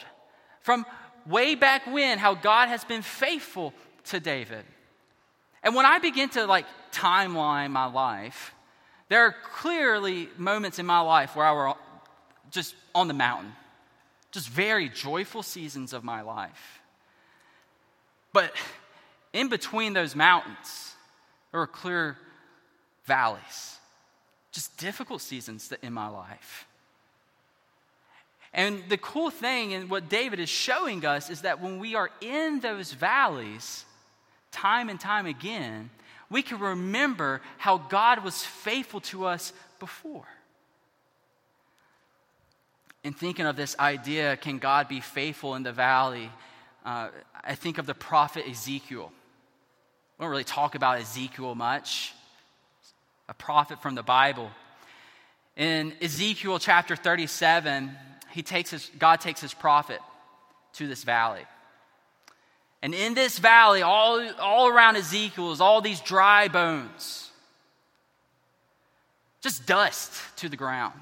From 0.61 0.85
way 1.25 1.55
back 1.55 1.87
when, 1.87 2.19
how 2.19 2.35
God 2.35 2.67
has 2.67 2.83
been 2.83 3.01
faithful 3.01 3.73
to 4.09 4.19
David. 4.19 4.63
And 5.63 5.73
when 5.73 5.87
I 5.87 5.97
begin 5.97 6.29
to 6.29 6.45
like 6.45 6.67
timeline 6.91 7.71
my 7.71 7.85
life, 7.85 8.53
there 9.09 9.25
are 9.25 9.33
clearly 9.55 10.29
moments 10.37 10.77
in 10.77 10.85
my 10.85 10.99
life 10.99 11.35
where 11.35 11.47
I 11.47 11.51
were 11.51 11.73
just 12.51 12.75
on 12.93 13.07
the 13.07 13.15
mountain, 13.15 13.53
just 14.33 14.49
very 14.49 14.89
joyful 14.89 15.43
seasons 15.43 15.93
of 15.93 16.03
my 16.03 16.21
life. 16.21 16.81
But 18.33 18.51
in 19.31 19.47
between 19.47 19.93
those 19.93 20.15
mountains, 20.15 20.95
there 21.51 21.59
were 21.59 21.67
clear 21.67 22.17
valleys, 23.05 23.77
just 24.51 24.75
difficult 24.77 25.21
seasons 25.21 25.71
in 25.83 25.93
my 25.93 26.07
life. 26.07 26.65
And 28.53 28.83
the 28.89 28.97
cool 28.97 29.29
thing 29.29 29.73
and 29.73 29.89
what 29.89 30.09
David 30.09 30.39
is 30.39 30.49
showing 30.49 31.05
us 31.05 31.29
is 31.29 31.41
that 31.41 31.61
when 31.61 31.79
we 31.79 31.95
are 31.95 32.09
in 32.19 32.59
those 32.59 32.91
valleys, 32.91 33.85
time 34.51 34.89
and 34.89 34.99
time 34.99 35.27
again, 35.27 35.91
we 36.29 36.41
can 36.41 36.59
remember 36.59 37.41
how 37.59 37.77
God 37.77 38.23
was 38.23 38.43
faithful 38.43 39.01
to 39.01 39.25
us 39.25 39.53
before. 39.79 40.25
In 43.03 43.13
thinking 43.13 43.45
of 43.45 43.55
this 43.57 43.75
idea, 43.79 44.37
can 44.37 44.59
God 44.59 44.87
be 44.87 45.01
faithful 45.01 45.55
in 45.55 45.63
the 45.63 45.73
valley? 45.73 46.29
Uh, 46.85 47.09
I 47.43 47.55
think 47.55 47.77
of 47.77 47.85
the 47.85 47.93
prophet 47.93 48.45
Ezekiel. 48.49 49.11
We 50.17 50.23
don't 50.23 50.31
really 50.31 50.45
talk 50.45 50.75
about 50.75 50.99
Ezekiel 50.99 51.53
much, 51.53 52.13
a 53.27 53.33
prophet 53.33 53.81
from 53.81 53.95
the 53.95 54.03
Bible. 54.03 54.49
In 55.57 55.93
Ezekiel 56.01 56.59
chapter 56.59 56.95
37, 56.95 57.91
he 58.31 58.41
takes 58.41 58.71
his, 58.71 58.89
God 58.97 59.19
takes 59.19 59.41
his 59.41 59.53
prophet 59.53 59.99
to 60.73 60.87
this 60.87 61.03
valley. 61.03 61.45
And 62.81 62.93
in 62.93 63.13
this 63.13 63.37
valley, 63.37 63.81
all, 63.81 64.25
all 64.39 64.67
around 64.67 64.95
Ezekiel, 64.95 65.51
is 65.51 65.61
all 65.61 65.81
these 65.81 66.01
dry 66.01 66.47
bones. 66.47 67.29
Just 69.41 69.65
dust 69.65 70.13
to 70.37 70.47
the 70.47 70.57
ground. 70.57 71.01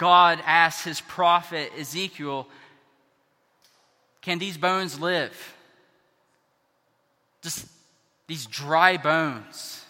God 0.00 0.40
asks 0.46 0.82
his 0.82 1.02
prophet 1.02 1.72
Ezekiel, 1.78 2.48
Can 4.22 4.38
these 4.38 4.56
bones 4.56 4.98
live? 4.98 5.54
Just 7.42 7.66
these 8.26 8.46
dry 8.46 8.96
bones. 8.96 9.84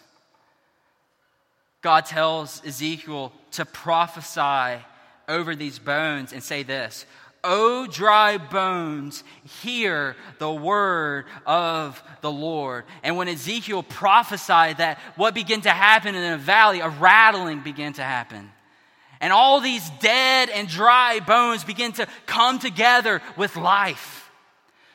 God 1.80 2.06
tells 2.06 2.60
Ezekiel 2.66 3.32
to 3.52 3.64
prophesy 3.64 4.82
over 5.28 5.54
these 5.54 5.78
bones 5.78 6.32
and 6.32 6.42
say 6.42 6.64
this 6.64 7.06
O 7.44 7.86
dry 7.86 8.36
bones, 8.36 9.22
hear 9.62 10.16
the 10.40 10.52
word 10.52 11.26
of 11.46 12.02
the 12.20 12.32
Lord. 12.32 12.82
And 13.04 13.16
when 13.16 13.28
Ezekiel 13.28 13.84
prophesied 13.84 14.78
that, 14.78 14.98
what 15.14 15.34
began 15.34 15.60
to 15.60 15.70
happen 15.70 16.16
in 16.16 16.32
the 16.32 16.36
valley? 16.36 16.80
A 16.80 16.88
rattling 16.88 17.60
began 17.60 17.92
to 17.92 18.02
happen. 18.02 18.50
And 19.20 19.32
all 19.32 19.60
these 19.60 19.88
dead 20.00 20.48
and 20.48 20.66
dry 20.66 21.20
bones 21.20 21.64
begin 21.64 21.92
to 21.92 22.06
come 22.26 22.58
together 22.58 23.20
with 23.36 23.56
life. 23.56 24.30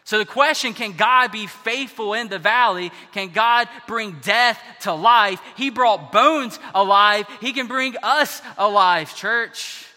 So 0.03 0.19
the 0.19 0.25
question 0.25 0.73
can 0.73 0.93
God 0.93 1.31
be 1.31 1.47
faithful 1.47 2.13
in 2.13 2.27
the 2.27 2.39
valley? 2.39 2.91
Can 3.11 3.29
God 3.29 3.67
bring 3.87 4.17
death 4.21 4.61
to 4.81 4.93
life? 4.93 5.41
He 5.57 5.71
brought 5.71 6.11
bones 6.11 6.59
alive. 6.73 7.25
He 7.41 7.53
can 7.53 7.67
bring 7.67 7.95
us 8.03 8.41
alive, 8.57 9.15
church. 9.15 9.87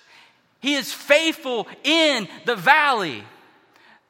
He 0.60 0.74
is 0.74 0.92
faithful 0.92 1.68
in 1.84 2.26
the 2.46 2.56
valley. 2.56 3.22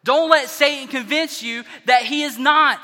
Don't 0.05 0.31
let 0.31 0.49
Satan 0.49 0.89
convince 0.89 1.43
you 1.43 1.65
that 1.87 2.03
he 2.03 2.23
is 2.23 2.39
not. 2.39 2.81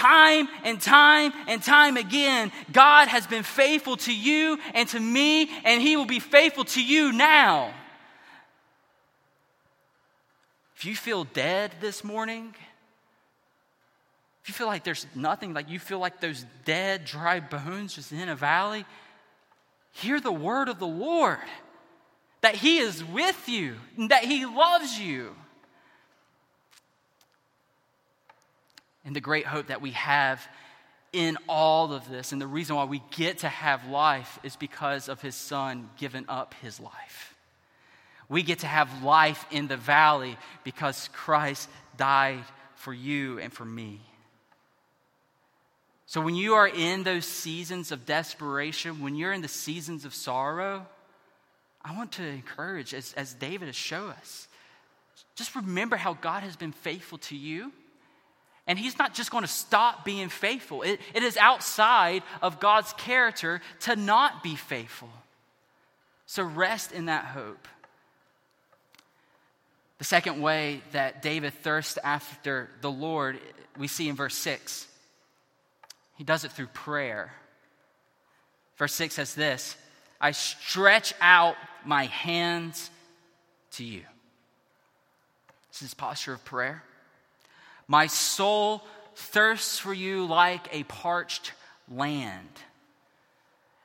Time 0.00 0.48
and 0.64 0.80
time 0.80 1.30
and 1.46 1.62
time 1.62 1.98
again, 1.98 2.50
God 2.72 3.08
has 3.08 3.26
been 3.26 3.42
faithful 3.42 3.98
to 3.98 4.14
you 4.14 4.58
and 4.72 4.88
to 4.88 4.98
me, 4.98 5.50
and 5.62 5.82
he 5.82 5.94
will 5.94 6.06
be 6.06 6.20
faithful 6.20 6.64
to 6.64 6.82
you 6.82 7.12
now. 7.12 7.74
If 10.74 10.86
you 10.86 10.96
feel 10.96 11.24
dead 11.24 11.72
this 11.82 12.02
morning, 12.02 12.54
if 14.42 14.48
you 14.48 14.54
feel 14.54 14.68
like 14.68 14.84
there's 14.84 15.06
nothing, 15.14 15.52
like 15.52 15.68
you 15.68 15.78
feel 15.78 15.98
like 15.98 16.18
those 16.18 16.46
dead, 16.64 17.04
dry 17.04 17.40
bones 17.40 17.94
just 17.94 18.10
in 18.10 18.30
a 18.30 18.34
valley, 18.34 18.86
hear 19.92 20.18
the 20.18 20.32
word 20.32 20.70
of 20.70 20.78
the 20.78 20.86
Lord 20.86 21.36
that 22.40 22.54
He 22.54 22.78
is 22.78 23.04
with 23.04 23.50
you, 23.50 23.76
and 23.98 24.10
that 24.10 24.24
He 24.24 24.46
loves 24.46 24.98
you. 24.98 25.36
And 29.10 29.16
the 29.16 29.20
great 29.20 29.44
hope 29.44 29.66
that 29.66 29.82
we 29.82 29.90
have 29.90 30.40
in 31.12 31.36
all 31.48 31.92
of 31.92 32.08
this, 32.08 32.30
and 32.30 32.40
the 32.40 32.46
reason 32.46 32.76
why 32.76 32.84
we 32.84 33.02
get 33.10 33.38
to 33.38 33.48
have 33.48 33.88
life, 33.88 34.38
is 34.44 34.54
because 34.54 35.08
of 35.08 35.20
His 35.20 35.34
Son 35.34 35.90
giving 35.96 36.26
up 36.28 36.54
His 36.62 36.78
life. 36.78 37.34
We 38.28 38.44
get 38.44 38.60
to 38.60 38.68
have 38.68 39.02
life 39.02 39.44
in 39.50 39.66
the 39.66 39.76
valley 39.76 40.38
because 40.62 41.08
Christ 41.12 41.68
died 41.96 42.44
for 42.76 42.94
you 42.94 43.40
and 43.40 43.52
for 43.52 43.64
me. 43.64 43.98
So, 46.06 46.20
when 46.20 46.36
you 46.36 46.54
are 46.54 46.68
in 46.68 47.02
those 47.02 47.26
seasons 47.26 47.90
of 47.90 48.06
desperation, 48.06 49.00
when 49.00 49.16
you're 49.16 49.32
in 49.32 49.42
the 49.42 49.48
seasons 49.48 50.04
of 50.04 50.14
sorrow, 50.14 50.86
I 51.84 51.96
want 51.96 52.12
to 52.12 52.24
encourage, 52.24 52.94
as, 52.94 53.12
as 53.14 53.34
David 53.34 53.66
has 53.66 53.74
shown 53.74 54.10
us, 54.10 54.46
just 55.34 55.56
remember 55.56 55.96
how 55.96 56.14
God 56.14 56.44
has 56.44 56.54
been 56.54 56.70
faithful 56.70 57.18
to 57.18 57.36
you. 57.36 57.72
And 58.70 58.78
He's 58.78 58.96
not 59.00 59.14
just 59.14 59.32
going 59.32 59.42
to 59.42 59.50
stop 59.50 60.04
being 60.04 60.28
faithful, 60.28 60.82
it, 60.82 61.00
it 61.12 61.24
is 61.24 61.36
outside 61.36 62.22
of 62.40 62.60
God's 62.60 62.92
character 62.92 63.60
to 63.80 63.96
not 63.96 64.44
be 64.44 64.54
faithful. 64.54 65.10
So, 66.26 66.44
rest 66.44 66.92
in 66.92 67.06
that 67.06 67.24
hope. 67.24 67.66
The 69.98 70.04
second 70.04 70.40
way 70.40 70.82
that 70.92 71.20
David 71.20 71.52
thirsts 71.52 71.98
after 72.04 72.70
the 72.80 72.92
Lord, 72.92 73.40
we 73.76 73.88
see 73.88 74.08
in 74.08 74.14
verse 74.14 74.36
6. 74.36 74.86
He 76.16 76.22
does 76.22 76.44
it 76.44 76.52
through 76.52 76.68
prayer. 76.68 77.32
Verse 78.76 78.94
6 78.94 79.16
says 79.16 79.34
this 79.34 79.76
I 80.20 80.30
stretch 80.30 81.12
out 81.20 81.56
my 81.84 82.04
hands 82.04 82.88
to 83.72 83.84
you. 83.84 84.02
This 85.72 85.82
is 85.82 85.92
posture 85.92 86.34
of 86.34 86.44
prayer. 86.44 86.84
My 87.90 88.06
soul 88.06 88.84
thirsts 89.16 89.80
for 89.80 89.92
you 89.92 90.24
like 90.24 90.68
a 90.70 90.84
parched 90.84 91.50
land. 91.88 92.48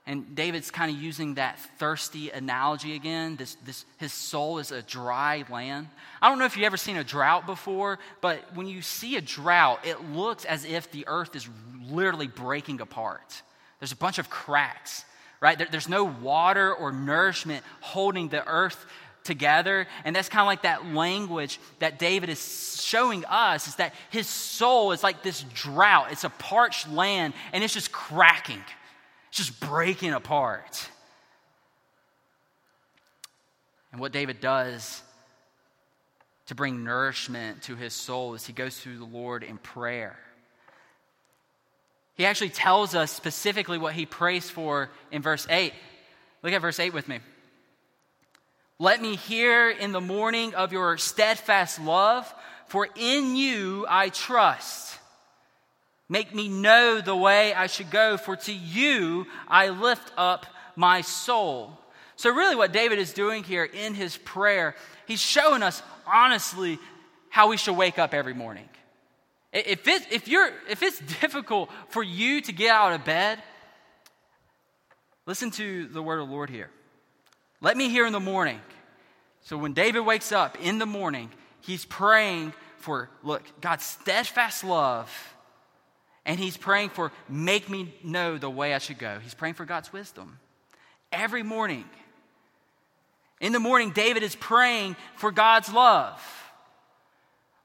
And 0.06 0.36
David's 0.36 0.70
kind 0.70 0.96
of 0.96 1.02
using 1.02 1.34
that 1.34 1.58
thirsty 1.80 2.30
analogy 2.30 2.94
again. 2.94 3.36
This, 3.36 3.56
this, 3.66 3.84
his 3.98 4.14
soul 4.14 4.60
is 4.60 4.72
a 4.72 4.84
dry 4.84 5.44
land. 5.50 5.88
I 6.22 6.30
don't 6.30 6.38
know 6.38 6.46
if 6.46 6.56
you've 6.56 6.68
ever 6.68 6.78
seen 6.78 6.98
a 6.98 7.04
drought 7.04 7.48
before, 7.48 7.98
but 8.22 8.56
when 8.56 8.68
you 8.68 8.84
see 8.84 9.16
a 9.16 9.22
drought, 9.22 9.80
it 9.84 10.00
looks 10.12 10.46
as 10.46 10.66
if 10.66 10.92
the 10.92 11.06
earth 11.08 11.36
is 11.36 11.50
literally 11.90 12.28
breaking 12.28 12.82
apart. 12.82 13.42
There's 13.80 13.92
a 13.92 13.98
bunch 13.98 14.20
of 14.20 14.30
cracks, 14.30 15.04
right? 15.42 15.58
There, 15.58 15.68
there's 15.72 15.90
no 15.90 16.04
water 16.04 16.72
or 16.72 16.92
nourishment 16.92 17.64
holding 17.82 18.28
the 18.30 18.48
earth 18.48 18.86
together. 19.26 19.88
And 20.06 20.16
that's 20.16 20.30
kind 20.30 20.42
of 20.42 20.48
like 20.48 20.62
that 20.62 20.86
language 20.86 21.60
that 21.80 22.00
David 22.00 22.30
is 22.30 22.82
showing 22.82 23.26
us 23.26 23.68
is 23.68 23.76
that 23.76 23.94
his 24.10 24.28
soul 24.28 24.94
is 24.94 25.04
like 25.04 25.24
this 25.24 25.44
drought. 25.54 26.12
It's 26.12 26.24
a 26.24 26.30
parched 26.30 26.90
land 26.90 27.34
and 27.52 27.64
it's 27.64 27.74
just 27.74 27.92
cracking 27.92 28.64
it's 29.36 29.50
just 29.50 29.60
breaking 29.60 30.14
apart. 30.14 30.90
And 33.92 34.00
what 34.00 34.14
David 34.14 34.40
does 34.40 35.02
to 36.46 36.56
bring 36.56 36.86
nourishment 36.86 37.64
to 37.64 37.76
his 37.76 37.94
soul 37.94 38.34
is 38.36 38.46
he 38.46 38.54
goes 38.54 38.80
to 38.84 38.98
the 38.98 39.04
Lord 39.04 39.44
in 39.44 39.58
prayer. 39.58 40.18
He 42.14 42.26
actually 42.26 42.52
tells 42.52 42.96
us 42.96 43.12
specifically 43.12 43.78
what 43.78 43.94
he 43.94 44.06
prays 44.06 44.50
for 44.50 44.90
in 45.12 45.22
verse 45.22 45.46
8. 45.50 45.74
Look 46.42 46.54
at 46.54 46.62
verse 46.62 46.80
8 46.80 46.94
with 46.94 47.10
me. 47.10 47.20
Let 48.78 49.02
me 49.02 49.16
hear 49.16 49.70
in 49.70 49.94
the 49.94 50.02
morning 50.02 50.54
of 50.54 50.74
your 50.74 50.98
steadfast 50.98 51.80
love, 51.80 52.32
for 52.68 52.88
in 52.96 53.36
you 53.38 53.86
I 53.88 54.10
trust. 54.10 55.00
Make 56.10 56.36
me 56.36 56.50
know 56.50 57.00
the 57.00 57.16
way 57.16 57.54
I 57.54 57.68
should 57.68 57.90
go, 57.90 58.18
for 58.18 58.36
to 58.36 58.54
you 58.54 59.28
I 59.48 59.70
lift 59.70 60.12
up 60.18 60.46
my 60.76 61.02
soul. 61.02 61.80
So, 62.18 62.34
really, 62.34 62.56
what 62.56 62.74
David 62.74 63.00
is 63.00 63.14
doing 63.14 63.44
here 63.44 63.64
in 63.64 63.94
his 63.94 64.18
prayer, 64.18 64.76
he's 65.08 65.22
showing 65.22 65.64
us 65.64 65.82
honestly 66.06 66.78
how 67.30 67.50
we 67.50 67.58
should 67.58 67.76
wake 67.78 67.98
up 67.98 68.14
every 68.14 68.34
morning. 68.34 68.68
If, 69.54 69.88
it, 69.88 70.12
if, 70.12 70.28
you're, 70.28 70.52
if 70.70 70.84
it's 70.84 71.00
difficult 71.22 71.70
for 71.90 72.04
you 72.04 72.42
to 72.42 72.52
get 72.52 72.72
out 72.72 72.92
of 72.92 73.06
bed, 73.06 73.42
listen 75.26 75.50
to 75.52 75.88
the 75.88 76.04
word 76.04 76.20
of 76.20 76.28
the 76.28 76.34
Lord 76.34 76.50
here. 76.50 76.70
Let 77.66 77.78
me 77.78 77.90
hear 77.90 78.06
in 78.06 78.14
the 78.14 78.20
morning. 78.20 78.60
So, 79.42 79.58
when 79.58 79.74
David 79.74 80.02
wakes 80.02 80.32
up 80.32 80.56
in 80.62 80.78
the 80.78 80.86
morning, 80.86 81.32
he's 81.62 81.84
praying 81.84 82.54
for, 82.78 83.10
look, 83.24 83.42
God's 83.60 83.84
steadfast 83.84 84.64
love 84.64 85.12
and 86.28 86.40
he's 86.40 86.58
praying 86.58 86.90
for, 86.90 87.12
make 87.28 87.68
me 87.68 87.92
know 88.04 88.38
the 88.38 88.52
way 88.52 88.76
I 88.76 88.78
should 88.78 89.00
go. 89.00 89.18
He's 89.20 89.34
praying 89.34 89.56
for 89.56 89.66
God's 89.66 89.92
wisdom. 89.92 90.38
Every 91.12 91.42
morning. 91.42 91.86
In 93.42 93.52
the 93.52 93.60
morning, 93.60 93.90
David 93.90 94.22
is 94.22 94.36
praying 94.36 94.96
for 95.16 95.32
God's 95.32 95.74
love. 95.74 96.22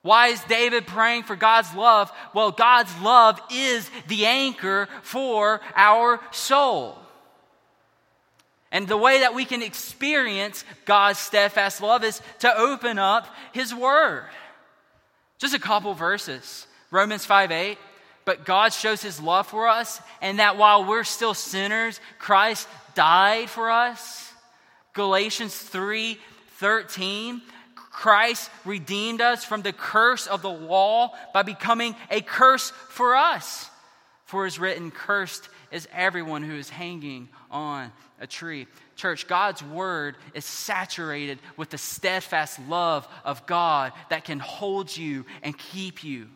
Why 0.01 0.29
is 0.29 0.43
David 0.45 0.87
praying 0.87 1.25
for 1.25 1.37
God's 1.37 1.75
love? 1.75 2.11
Well, 2.33 2.53
God's 2.53 2.99
love 3.03 3.39
is 3.53 3.91
the 4.09 4.25
anchor 4.25 4.89
for 5.03 5.61
our 5.77 6.21
soul. 6.31 6.97
And 8.73 8.87
the 8.87 8.97
way 8.97 9.21
that 9.21 9.35
we 9.35 9.45
can 9.45 9.63
experience 9.63 10.65
God's 10.85 11.19
steadfast 11.19 11.81
love 11.83 12.05
is 12.05 12.23
to 12.41 12.57
open 12.57 12.99
up 12.99 13.27
His 13.53 13.75
Word. 13.75 14.25
Just 15.39 15.55
a 15.55 15.59
couple 15.59 15.95
verses. 15.95 16.67
Romans 16.91 17.25
5 17.25 17.51
8. 17.51 17.79
but 18.25 18.45
God 18.45 18.73
shows 18.73 19.03
his 19.03 19.21
love 19.21 19.47
for 19.47 19.67
us, 19.69 20.01
and 20.21 20.39
that 20.39 20.57
while 20.57 20.85
we're 20.85 21.05
still 21.05 21.35
sinners, 21.35 22.01
Christ 22.19 22.69
died 22.95 23.49
for 23.49 23.71
us. 23.71 24.33
Galatians 24.93 25.57
3 25.57 26.19
13. 26.59 27.43
Christ 27.75 28.51
redeemed 28.65 29.21
us 29.21 29.45
from 29.45 29.63
the 29.63 29.73
curse 29.73 30.27
of 30.27 30.43
the 30.43 30.51
law 30.51 31.13
by 31.35 31.43
becoming 31.43 31.97
a 32.11 32.21
curse 32.21 32.71
for 32.89 33.17
us. 33.17 33.69
For 34.27 34.45
it 34.45 34.49
is 34.49 34.59
written, 34.59 34.91
Cursed 34.91 35.49
is 35.73 35.89
everyone 35.93 36.43
who 36.43 36.55
is 36.55 36.71
hanging 36.71 37.29
on 37.51 37.93
a 38.21 38.27
tree. 38.27 38.67
Church, 38.97 39.27
God's 39.27 39.63
word 39.63 40.17
is 40.35 40.45
saturated 40.45 41.39
with 41.57 41.71
the 41.71 41.79
steadfast 41.79 42.61
love 42.69 43.09
of 43.25 43.47
God 43.47 43.93
that 44.11 44.25
can 44.25 44.39
hold 44.39 44.95
you 44.95 45.25
and 45.43 45.57
keep 45.57 46.05
you. 46.05 46.29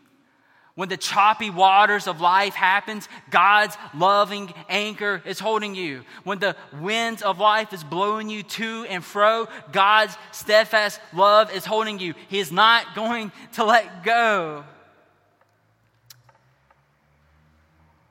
When 0.76 0.88
the 0.88 0.96
choppy 0.96 1.50
waters 1.50 2.08
of 2.08 2.20
life 2.20 2.54
happens, 2.54 3.08
God's 3.30 3.76
loving 3.94 4.52
anchor 4.68 5.22
is 5.24 5.38
holding 5.38 5.76
you. 5.76 6.02
When 6.24 6.40
the 6.40 6.56
winds 6.80 7.22
of 7.22 7.38
life 7.38 7.72
is 7.72 7.84
blowing 7.84 8.28
you 8.28 8.42
to 8.42 8.84
and 8.88 9.04
fro, 9.04 9.46
God's 9.70 10.16
steadfast 10.32 11.00
love 11.12 11.54
is 11.54 11.64
holding 11.64 12.00
you. 12.00 12.14
He 12.28 12.40
is 12.40 12.50
not 12.50 12.96
going 12.96 13.30
to 13.52 13.64
let 13.64 14.02
go. 14.02 14.64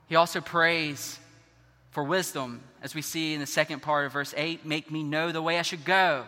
He 0.08 0.16
also 0.16 0.40
prays 0.40 1.20
for 1.92 2.04
wisdom, 2.04 2.62
as 2.84 2.94
we 2.94 3.02
see 3.02 3.34
in 3.34 3.40
the 3.40 3.48
second 3.48 3.82
part 3.82 4.06
of 4.06 4.12
verse 4.12 4.34
8 4.38 4.66
make 4.66 4.92
me 4.92 5.02
know 5.02 5.32
the 5.32 5.42
way 5.42 5.58
I 5.58 5.64
should 5.64 5.86
go. 5.86 6.26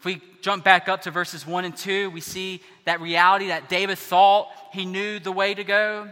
If 0.00 0.04
we 0.04 0.20
jump 0.42 0.64
back 0.64 0.88
up 0.88 1.02
to 1.02 1.10
verses 1.10 1.46
1 1.46 1.64
and 1.64 1.74
2, 1.74 2.10
we 2.10 2.20
see 2.20 2.60
that 2.84 3.00
reality 3.00 3.46
that 3.46 3.70
David 3.70 3.96
thought 3.96 4.48
he 4.72 4.84
knew 4.84 5.18
the 5.18 5.32
way 5.32 5.54
to 5.54 5.64
go. 5.64 6.08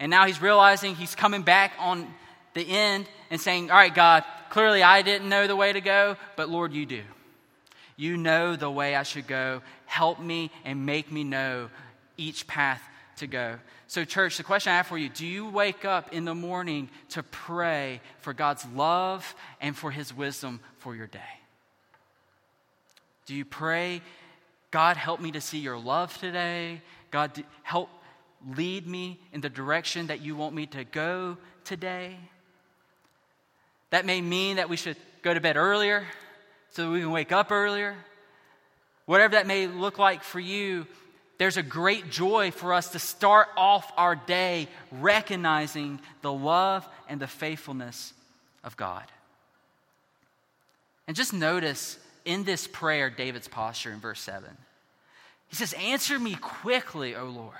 And 0.00 0.10
now 0.10 0.26
he's 0.26 0.42
realizing 0.42 0.96
he's 0.96 1.14
coming 1.14 1.42
back 1.42 1.72
on 1.78 2.12
the 2.54 2.68
end 2.68 3.06
and 3.30 3.40
saying, 3.40 3.70
All 3.70 3.76
right, 3.76 3.94
God, 3.94 4.24
clearly 4.48 4.82
I 4.82 5.02
didn't 5.02 5.28
know 5.28 5.46
the 5.46 5.54
way 5.54 5.72
to 5.72 5.80
go, 5.80 6.16
but 6.34 6.48
Lord, 6.48 6.72
you 6.72 6.86
do. 6.86 7.02
You 7.96 8.16
know 8.16 8.56
the 8.56 8.70
way 8.70 8.96
I 8.96 9.02
should 9.02 9.26
go. 9.26 9.60
Help 9.84 10.18
me 10.18 10.50
and 10.64 10.86
make 10.86 11.12
me 11.12 11.22
know 11.22 11.68
each 12.16 12.46
path 12.46 12.82
to 13.20 13.26
go. 13.26 13.58
So, 13.86 14.04
church, 14.04 14.36
the 14.36 14.42
question 14.42 14.72
I 14.72 14.76
have 14.76 14.86
for 14.86 14.98
you 14.98 15.08
do 15.08 15.26
you 15.26 15.48
wake 15.48 15.84
up 15.84 16.12
in 16.12 16.24
the 16.24 16.34
morning 16.34 16.90
to 17.10 17.22
pray 17.22 18.00
for 18.18 18.32
God's 18.34 18.66
love 18.74 19.34
and 19.60 19.76
for 19.76 19.90
his 19.90 20.12
wisdom 20.12 20.60
for 20.78 20.94
your 20.94 21.06
day? 21.06 21.20
Do 23.26 23.34
you 23.34 23.44
pray, 23.44 24.02
God, 24.70 24.96
help 24.96 25.20
me 25.20 25.30
to 25.32 25.40
see 25.40 25.58
your 25.58 25.78
love 25.78 26.16
today? 26.18 26.82
God, 27.10 27.32
help 27.62 27.88
lead 28.56 28.86
me 28.86 29.20
in 29.32 29.40
the 29.40 29.48
direction 29.48 30.08
that 30.08 30.20
you 30.20 30.34
want 30.34 30.54
me 30.54 30.66
to 30.66 30.84
go 30.84 31.36
today? 31.64 32.16
That 33.90 34.06
may 34.06 34.20
mean 34.20 34.56
that 34.56 34.68
we 34.68 34.76
should 34.76 34.96
go 35.22 35.34
to 35.34 35.40
bed 35.40 35.56
earlier 35.56 36.04
so 36.70 36.92
we 36.92 37.00
can 37.00 37.10
wake 37.10 37.32
up 37.32 37.50
earlier. 37.50 37.96
Whatever 39.06 39.32
that 39.32 39.46
may 39.46 39.66
look 39.66 39.98
like 39.98 40.22
for 40.22 40.40
you, 40.40 40.86
there's 41.40 41.56
a 41.56 41.62
great 41.62 42.10
joy 42.10 42.50
for 42.50 42.74
us 42.74 42.90
to 42.90 42.98
start 42.98 43.48
off 43.56 43.90
our 43.96 44.14
day 44.14 44.68
recognizing 44.92 45.98
the 46.20 46.30
love 46.30 46.86
and 47.08 47.18
the 47.18 47.26
faithfulness 47.26 48.12
of 48.62 48.76
God. 48.76 49.06
And 51.06 51.16
just 51.16 51.32
notice 51.32 51.98
in 52.26 52.44
this 52.44 52.66
prayer 52.66 53.08
David's 53.08 53.48
posture 53.48 53.90
in 53.90 54.00
verse 54.00 54.20
7. 54.20 54.50
He 55.48 55.56
says, 55.56 55.72
Answer 55.72 56.18
me 56.18 56.34
quickly, 56.34 57.16
O 57.16 57.24
Lord. 57.24 57.54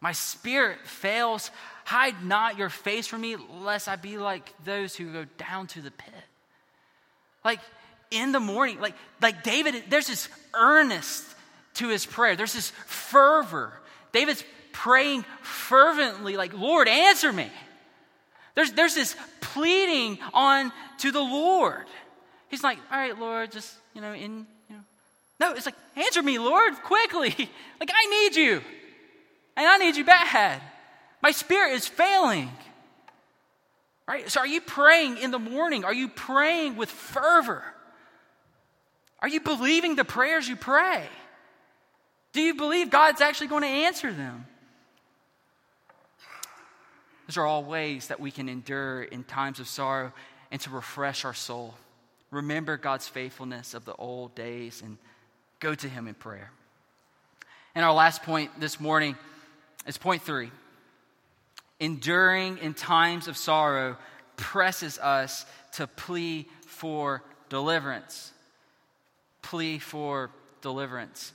My 0.00 0.12
spirit 0.12 0.78
fails. 0.86 1.50
Hide 1.84 2.24
not 2.24 2.56
your 2.56 2.70
face 2.70 3.06
from 3.06 3.20
me, 3.20 3.36
lest 3.60 3.88
I 3.88 3.96
be 3.96 4.16
like 4.16 4.54
those 4.64 4.96
who 4.96 5.12
go 5.12 5.26
down 5.36 5.66
to 5.66 5.82
the 5.82 5.90
pit. 5.90 6.14
Like 7.44 7.60
in 8.10 8.32
the 8.32 8.40
morning, 8.40 8.80
like, 8.80 8.94
like 9.20 9.42
David, 9.42 9.74
there's 9.90 10.06
this 10.06 10.30
earnest 10.54 11.26
to 11.74 11.88
his 11.88 12.06
prayer, 12.06 12.36
there's 12.36 12.52
this 12.52 12.70
fervor. 12.86 13.72
David's 14.12 14.44
praying 14.72 15.24
fervently, 15.42 16.36
like, 16.36 16.52
Lord, 16.52 16.88
answer 16.88 17.32
me. 17.32 17.50
There's, 18.54 18.72
there's 18.72 18.94
this 18.94 19.16
pleading 19.40 20.18
on 20.34 20.72
to 20.98 21.10
the 21.10 21.20
Lord. 21.20 21.86
He's 22.48 22.62
like, 22.62 22.78
all 22.90 22.98
right, 22.98 23.18
Lord, 23.18 23.50
just, 23.50 23.74
you 23.94 24.00
know, 24.00 24.12
in, 24.12 24.46
you 24.68 24.76
know. 24.76 24.82
No, 25.40 25.52
it's 25.52 25.66
like, 25.66 25.74
answer 25.96 26.22
me, 26.22 26.38
Lord, 26.38 26.74
quickly. 26.82 27.30
like, 27.80 27.90
I 27.94 28.06
need 28.06 28.36
you. 28.36 28.60
And 29.56 29.66
I 29.66 29.78
need 29.78 29.96
you 29.96 30.04
bad. 30.04 30.60
My 31.22 31.30
spirit 31.30 31.72
is 31.72 31.86
failing. 31.86 32.50
Right? 34.08 34.28
So, 34.30 34.40
are 34.40 34.46
you 34.46 34.60
praying 34.60 35.18
in 35.18 35.30
the 35.30 35.38
morning? 35.38 35.84
Are 35.84 35.94
you 35.94 36.08
praying 36.08 36.76
with 36.76 36.90
fervor? 36.90 37.62
Are 39.20 39.28
you 39.28 39.40
believing 39.40 39.94
the 39.94 40.04
prayers 40.04 40.48
you 40.48 40.56
pray? 40.56 41.06
Do 42.32 42.40
you 42.40 42.54
believe 42.54 42.90
God's 42.90 43.20
actually 43.20 43.48
going 43.48 43.62
to 43.62 43.68
answer 43.68 44.12
them? 44.12 44.46
Those 47.26 47.36
are 47.36 47.46
all 47.46 47.64
ways 47.64 48.08
that 48.08 48.20
we 48.20 48.30
can 48.30 48.48
endure 48.48 49.02
in 49.02 49.24
times 49.24 49.60
of 49.60 49.68
sorrow 49.68 50.12
and 50.50 50.60
to 50.62 50.70
refresh 50.70 51.24
our 51.24 51.34
soul 51.34 51.74
remember 52.32 52.76
God's 52.76 53.06
faithfulness 53.06 53.74
of 53.74 53.84
the 53.84 53.94
old 53.94 54.34
days 54.34 54.82
and 54.82 54.98
go 55.60 55.74
to 55.76 55.88
Him 55.88 56.08
in 56.08 56.14
prayer. 56.14 56.50
And 57.76 57.84
our 57.84 57.92
last 57.92 58.24
point 58.24 58.58
this 58.58 58.80
morning 58.80 59.16
is 59.86 59.96
point 59.96 60.22
three 60.22 60.50
enduring 61.78 62.58
in 62.58 62.74
times 62.74 63.28
of 63.28 63.36
sorrow 63.36 63.96
presses 64.36 64.98
us 64.98 65.44
to 65.72 65.86
plea 65.86 66.46
for 66.66 67.22
deliverance. 67.48 68.32
Plea 69.42 69.78
for 69.78 70.30
deliverance. 70.60 71.32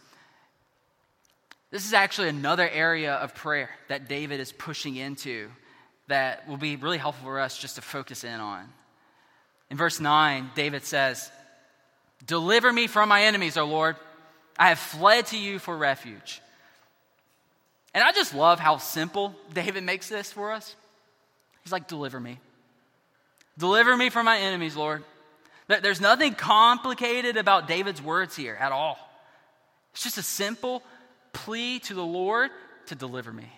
This 1.69 1.85
is 1.85 1.93
actually 1.93 2.29
another 2.29 2.67
area 2.67 3.13
of 3.13 3.35
prayer 3.35 3.69
that 3.89 4.07
David 4.07 4.39
is 4.39 4.51
pushing 4.51 4.95
into 4.95 5.49
that 6.07 6.47
will 6.47 6.57
be 6.57 6.77
really 6.77 6.97
helpful 6.97 7.25
for 7.25 7.39
us 7.39 7.57
just 7.57 7.75
to 7.75 7.81
focus 7.81 8.23
in 8.23 8.39
on. 8.39 8.65
In 9.69 9.75
verse 9.75 9.99
9, 9.99 10.51
David 10.55 10.85
says, 10.85 11.29
Deliver 12.25 12.71
me 12.71 12.87
from 12.87 13.09
my 13.09 13.23
enemies, 13.23 13.57
O 13.57 13.65
Lord. 13.65 13.97
I 14.57 14.69
have 14.69 14.79
fled 14.79 15.27
to 15.27 15.37
you 15.37 15.59
for 15.59 15.77
refuge. 15.77 16.41
And 17.93 18.03
I 18.03 18.11
just 18.11 18.33
love 18.33 18.59
how 18.59 18.77
simple 18.77 19.35
David 19.53 19.83
makes 19.83 20.07
this 20.07 20.31
for 20.31 20.53
us. 20.53 20.73
He's 21.63 21.71
like, 21.71 21.87
Deliver 21.87 22.19
me. 22.19 22.39
Deliver 23.57 23.95
me 23.97 24.09
from 24.09 24.25
my 24.25 24.37
enemies, 24.37 24.75
Lord. 24.75 25.03
There's 25.67 25.99
nothing 25.99 26.33
complicated 26.33 27.35
about 27.35 27.67
David's 27.67 28.01
words 28.01 28.35
here 28.35 28.55
at 28.57 28.71
all. 28.71 28.97
It's 29.91 30.03
just 30.03 30.17
a 30.17 30.23
simple 30.23 30.81
plea 31.33 31.79
to 31.79 31.93
the 31.93 32.05
Lord 32.05 32.51
to 32.87 32.95
deliver 32.95 33.31
me. 33.31 33.51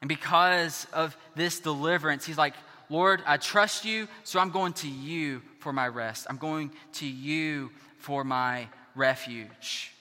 And 0.00 0.08
because 0.08 0.86
of 0.92 1.16
this 1.34 1.60
deliverance, 1.60 2.24
he's 2.24 2.38
like, 2.38 2.54
Lord, 2.88 3.22
I 3.26 3.36
trust 3.36 3.84
you, 3.84 4.08
so 4.24 4.40
I'm 4.40 4.50
going 4.50 4.72
to 4.74 4.88
you 4.88 5.42
for 5.58 5.72
my 5.72 5.86
rest. 5.86 6.26
I'm 6.28 6.38
going 6.38 6.72
to 6.94 7.06
you 7.06 7.70
for 7.98 8.24
my 8.24 8.68
refuge. 8.94 9.92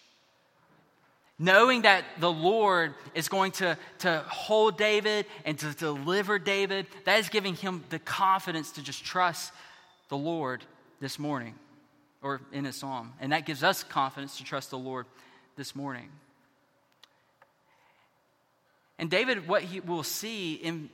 Knowing 1.38 1.84
that 1.84 2.04
the 2.20 2.32
Lord 2.32 2.94
is 3.14 3.30
going 3.30 3.52
to, 3.54 3.78
to 4.00 4.24
hold 4.28 4.78
David 4.78 5.26
and 5.46 5.58
to 5.60 5.74
deliver 5.74 6.40
David, 6.40 6.88
that 7.06 7.20
is 7.20 7.30
giving 7.30 7.56
him 7.56 7.84
the 7.90 8.00
confidence 8.00 8.72
to 8.74 8.82
just 8.82 9.06
trust 9.06 9.54
the 10.10 10.18
Lord 10.18 10.64
this 11.00 11.20
morning 11.20 11.56
or 12.22 12.42
in 12.52 12.66
a 12.66 12.74
psalm. 12.74 13.14
And 13.20 13.32
that 13.32 13.46
gives 13.46 13.64
us 13.64 13.84
confidence 13.84 14.38
to 14.38 14.44
trust 14.44 14.72
the 14.72 14.78
Lord 14.78 15.06
this 15.56 15.76
morning. 15.76 16.10
And 18.98 19.10
David, 19.10 19.48
what 19.48 19.64
he 19.64 19.80
will 19.80 20.04
see 20.04 20.56
in, 20.56 20.90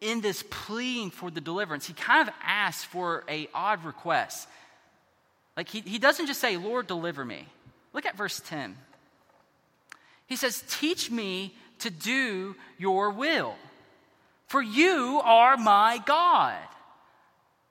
in 0.00 0.20
this 0.20 0.44
pleading 0.50 1.10
for 1.10 1.30
the 1.30 1.40
deliverance, 1.40 1.86
he 1.86 1.94
kind 1.94 2.28
of 2.28 2.34
asks 2.42 2.84
for 2.84 3.24
a 3.28 3.48
odd 3.54 3.84
request. 3.84 4.46
Like 5.56 5.68
he, 5.68 5.80
he 5.80 5.98
doesn't 5.98 6.26
just 6.26 6.40
say, 6.40 6.58
Lord, 6.58 6.86
deliver 6.86 7.24
me. 7.24 7.46
Look 7.94 8.04
at 8.04 8.16
verse 8.16 8.42
10. 8.46 8.76
He 10.26 10.36
says, 10.36 10.62
Teach 10.68 11.10
me 11.10 11.54
to 11.78 11.90
do 11.90 12.56
your 12.78 13.10
will, 13.10 13.54
for 14.48 14.60
you 14.62 15.20
are 15.24 15.56
my 15.56 16.00
God. 16.04 16.58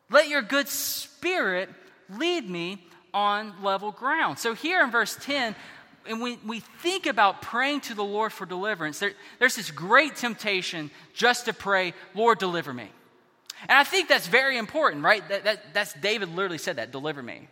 Let 0.10 0.30
your 0.30 0.42
good 0.42 0.68
spirit 0.68 1.70
lead 2.10 2.50
me 2.50 2.84
on 3.16 3.54
level 3.64 3.92
ground. 3.92 4.38
So 4.38 4.54
here 4.54 4.84
in 4.84 4.92
verse 4.92 5.18
10, 5.22 5.56
and 6.08 6.22
when 6.22 6.38
we 6.46 6.60
think 6.60 7.08
about 7.08 7.42
praying 7.42 7.82
to 7.82 7.96
the 7.96 8.04
Lord 8.04 8.32
for 8.32 8.46
deliverance, 8.46 9.00
there, 9.00 9.14
there's 9.40 9.56
this 9.56 9.72
great 9.72 10.18
temptation 10.18 10.92
just 11.16 11.46
to 11.46 11.54
pray, 11.54 11.94
Lord, 12.14 12.38
deliver 12.38 12.72
me. 12.72 12.90
And 13.62 13.72
I 13.72 13.84
think 13.84 14.10
that's 14.10 14.28
very 14.28 14.58
important, 14.58 15.04
right? 15.04 15.28
That, 15.30 15.46
that, 15.46 15.74
that's 15.74 15.94
David 15.94 16.30
literally 16.30 16.60
said 16.60 16.76
that, 16.76 16.92
deliver 16.92 17.24
me. 17.24 17.48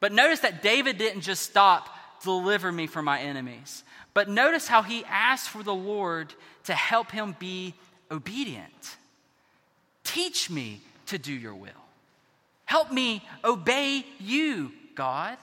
But 0.00 0.12
notice 0.12 0.40
that 0.40 0.62
David 0.62 0.96
didn't 0.96 1.20
just 1.20 1.42
stop 1.42 1.90
deliver 2.22 2.70
me 2.70 2.86
from 2.86 3.04
my 3.04 3.20
enemies. 3.20 3.84
But 4.14 4.28
notice 4.28 4.68
how 4.68 4.82
he 4.82 5.04
asked 5.04 5.48
for 5.48 5.62
the 5.62 5.74
Lord 5.74 6.32
to 6.64 6.74
help 6.74 7.10
him 7.10 7.36
be 7.38 7.74
obedient. 8.10 8.96
Teach 10.04 10.50
me 10.50 10.80
to 11.06 11.18
do 11.18 11.32
your 11.32 11.54
will. 11.54 11.70
Help 12.64 12.92
me 12.92 13.22
obey 13.44 14.04
you, 14.18 14.72
God. 14.94 15.38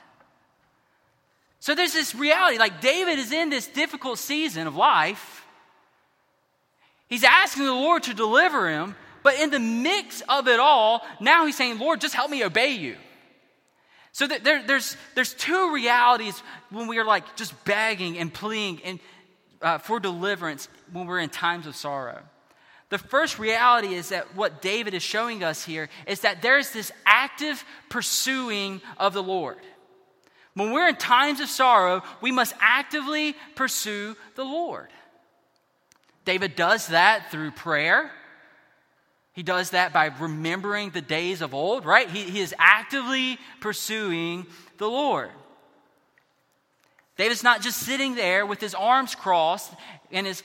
So 1.59 1.75
there's 1.75 1.93
this 1.93 2.15
reality 2.15 2.57
like 2.57 2.81
David 2.81 3.19
is 3.19 3.31
in 3.31 3.49
this 3.49 3.67
difficult 3.67 4.17
season 4.19 4.67
of 4.67 4.75
life. 4.75 5.45
He's 7.07 7.23
asking 7.23 7.65
the 7.65 7.73
Lord 7.73 8.03
to 8.03 8.13
deliver 8.13 8.69
him, 8.69 8.95
but 9.23 9.39
in 9.39 9.49
the 9.49 9.59
mix 9.59 10.21
of 10.29 10.47
it 10.47 10.59
all, 10.59 11.01
now 11.19 11.45
he's 11.45 11.57
saying, 11.57 11.79
Lord, 11.79 11.99
just 11.99 12.15
help 12.15 12.29
me 12.31 12.43
obey 12.43 12.69
you. 12.69 12.95
So 14.11 14.27
there, 14.27 14.63
there's, 14.65 14.95
there's 15.15 15.33
two 15.33 15.73
realities 15.73 16.41
when 16.69 16.87
we 16.87 16.97
are 16.97 17.05
like 17.05 17.35
just 17.35 17.63
begging 17.65 18.17
and 18.17 18.33
pleading 18.33 18.81
and, 18.83 18.99
uh, 19.61 19.77
for 19.77 19.99
deliverance 19.99 20.67
when 20.91 21.07
we're 21.07 21.19
in 21.19 21.29
times 21.29 21.67
of 21.67 21.75
sorrow. 21.75 22.21
The 22.89 22.97
first 22.97 23.37
reality 23.37 23.93
is 23.93 24.09
that 24.09 24.35
what 24.35 24.61
David 24.61 24.93
is 24.93 25.03
showing 25.03 25.43
us 25.43 25.63
here 25.63 25.89
is 26.07 26.21
that 26.21 26.41
there's 26.41 26.71
this 26.71 26.91
active 27.05 27.63
pursuing 27.87 28.81
of 28.97 29.13
the 29.13 29.23
Lord. 29.23 29.57
When 30.55 30.71
we're 30.71 30.89
in 30.89 30.95
times 30.95 31.39
of 31.39 31.49
sorrow, 31.49 32.01
we 32.19 32.31
must 32.31 32.55
actively 32.59 33.35
pursue 33.55 34.15
the 34.35 34.43
Lord. 34.43 34.89
David 36.25 36.55
does 36.55 36.87
that 36.87 37.31
through 37.31 37.51
prayer. 37.51 38.11
He 39.33 39.43
does 39.43 39.69
that 39.69 39.93
by 39.93 40.11
remembering 40.19 40.89
the 40.89 41.01
days 41.01 41.41
of 41.41 41.53
old, 41.53 41.85
right? 41.85 42.09
He, 42.09 42.23
he 42.23 42.41
is 42.41 42.53
actively 42.57 43.37
pursuing 43.61 44.47
the 44.79 44.87
Lord. 44.87 45.29
David's 47.15 47.43
not 47.43 47.61
just 47.61 47.77
sitting 47.77 48.15
there 48.15 48.45
with 48.45 48.59
his 48.59 48.73
arms 48.73 49.13
crossed 49.13 49.71
and 50.11 50.25
is 50.25 50.41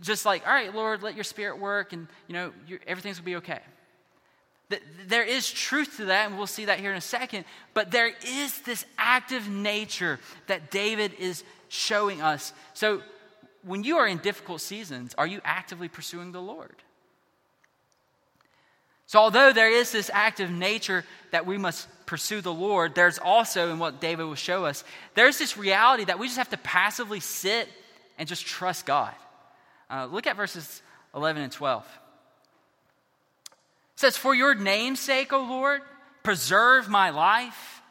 just 0.00 0.24
like, 0.24 0.46
all 0.46 0.52
right, 0.52 0.74
Lord, 0.74 1.02
let 1.02 1.14
your 1.14 1.24
spirit 1.24 1.58
work 1.58 1.92
and, 1.92 2.08
you 2.26 2.34
know, 2.34 2.52
everything's 2.86 3.18
going 3.18 3.24
to 3.24 3.30
be 3.30 3.36
okay. 3.36 3.60
There 5.06 5.24
is 5.24 5.50
truth 5.50 5.96
to 5.96 6.06
that, 6.06 6.28
and 6.28 6.36
we'll 6.36 6.46
see 6.46 6.66
that 6.66 6.78
here 6.78 6.90
in 6.90 6.98
a 6.98 7.00
second. 7.00 7.46
But 7.72 7.90
there 7.90 8.12
is 8.26 8.60
this 8.62 8.84
active 8.98 9.48
nature 9.48 10.20
that 10.46 10.70
David 10.70 11.14
is 11.18 11.42
showing 11.68 12.20
us. 12.20 12.52
So, 12.74 13.02
when 13.62 13.82
you 13.82 13.96
are 13.96 14.06
in 14.06 14.18
difficult 14.18 14.60
seasons, 14.60 15.14
are 15.16 15.26
you 15.26 15.40
actively 15.44 15.88
pursuing 15.88 16.32
the 16.32 16.40
Lord? 16.40 16.76
So, 19.06 19.18
although 19.18 19.54
there 19.54 19.70
is 19.70 19.90
this 19.90 20.10
active 20.12 20.50
nature 20.50 21.02
that 21.30 21.46
we 21.46 21.56
must 21.56 21.88
pursue 22.04 22.42
the 22.42 22.52
Lord, 22.52 22.94
there's 22.94 23.18
also, 23.18 23.72
in 23.72 23.78
what 23.78 24.02
David 24.02 24.24
will 24.24 24.34
show 24.34 24.66
us, 24.66 24.84
there's 25.14 25.38
this 25.38 25.56
reality 25.56 26.04
that 26.04 26.18
we 26.18 26.26
just 26.26 26.36
have 26.36 26.50
to 26.50 26.58
passively 26.58 27.20
sit 27.20 27.68
and 28.18 28.28
just 28.28 28.44
trust 28.44 28.84
God. 28.84 29.14
Uh, 29.90 30.06
look 30.06 30.26
at 30.26 30.36
verses 30.36 30.82
11 31.14 31.42
and 31.42 31.52
12. 31.52 31.84
It 33.44 34.00
says, 34.00 34.16
For 34.16 34.34
your 34.34 34.54
name's 34.54 35.00
sake, 35.00 35.32
O 35.32 35.40
Lord, 35.40 35.80
preserve 36.22 36.88
my 36.88 37.10
life. 37.10 37.82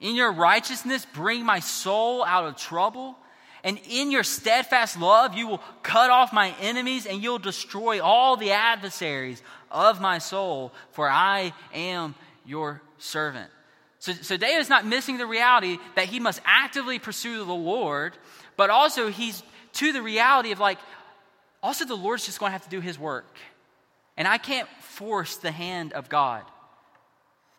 In 0.00 0.14
your 0.14 0.32
righteousness, 0.32 1.06
bring 1.14 1.44
my 1.44 1.60
soul 1.60 2.24
out 2.24 2.46
of 2.46 2.56
trouble. 2.56 3.16
And 3.64 3.80
in 3.88 4.10
your 4.10 4.22
steadfast 4.22 4.98
love, 4.98 5.34
you 5.34 5.48
will 5.48 5.62
cut 5.82 6.10
off 6.10 6.32
my 6.32 6.54
enemies 6.60 7.06
and 7.06 7.22
you'll 7.22 7.38
destroy 7.38 8.00
all 8.02 8.36
the 8.36 8.52
adversaries 8.52 9.42
of 9.70 10.00
my 10.00 10.18
soul, 10.18 10.72
for 10.92 11.08
I 11.08 11.52
am 11.74 12.14
your 12.44 12.80
servant. 12.98 13.50
So, 13.98 14.12
so 14.12 14.36
David 14.36 14.60
is 14.60 14.68
not 14.68 14.86
missing 14.86 15.18
the 15.18 15.26
reality 15.26 15.78
that 15.96 16.06
he 16.06 16.20
must 16.20 16.40
actively 16.44 16.98
pursue 16.98 17.38
the 17.44 17.52
Lord, 17.52 18.16
but 18.56 18.70
also 18.70 19.08
he's 19.08 19.42
to 19.72 19.92
the 19.92 20.02
reality 20.02 20.52
of 20.52 20.60
like, 20.60 20.78
also, 21.66 21.84
the 21.84 21.96
Lord's 21.96 22.24
just 22.24 22.38
going 22.38 22.50
to 22.50 22.52
have 22.52 22.62
to 22.62 22.70
do 22.70 22.80
his 22.80 22.96
work. 22.96 23.36
And 24.16 24.28
I 24.28 24.38
can't 24.38 24.68
force 24.80 25.34
the 25.36 25.50
hand 25.50 25.92
of 25.94 26.08
God. 26.08 26.44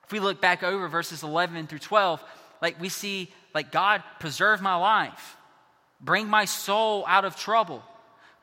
If 0.06 0.14
we 0.14 0.22
look 0.22 0.40
back 0.40 0.64
over 0.64 0.88
verses 0.88 1.24
11 1.24 1.68
through 1.68 1.80
12, 1.80 2.24
like 2.62 2.80
we 2.80 2.88
see, 2.88 3.30
like, 3.54 3.70
God 3.70 4.02
preserve 4.22 4.62
my 4.62 4.76
life, 4.76 5.36
bring 6.00 6.30
my 6.30 6.46
soul 6.46 7.04
out 7.06 7.26
of 7.26 7.36
trouble, 7.36 7.84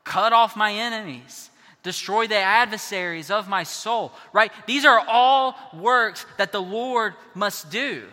cut 0.03 0.33
off 0.33 0.55
my 0.55 0.71
enemies, 0.71 1.49
destroy 1.81 2.27
the 2.27 2.35
adversaries 2.35 3.31
of 3.31 3.49
my 3.49 3.63
soul, 3.63 4.11
right? 4.33 4.51
These 4.67 4.85
are 4.85 5.03
all 5.07 5.55
works 5.73 6.27
that 6.37 6.51
the 6.51 6.61
Lord 6.61 7.15
must 7.33 7.71
do. 7.71 8.03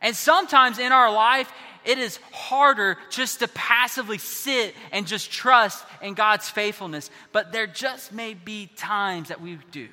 And 0.00 0.16
sometimes 0.16 0.78
in 0.78 0.90
our 0.90 1.12
life, 1.12 1.52
it 1.84 1.98
is 1.98 2.18
harder 2.32 2.96
just 3.10 3.40
to 3.40 3.48
passively 3.48 4.18
sit 4.18 4.74
and 4.90 5.06
just 5.06 5.30
trust 5.30 5.84
in 6.00 6.14
God's 6.14 6.48
faithfulness. 6.48 7.10
But 7.32 7.52
there 7.52 7.66
just 7.66 8.12
may 8.12 8.34
be 8.34 8.68
times 8.76 9.28
that 9.28 9.40
we 9.40 9.58
do, 9.70 9.88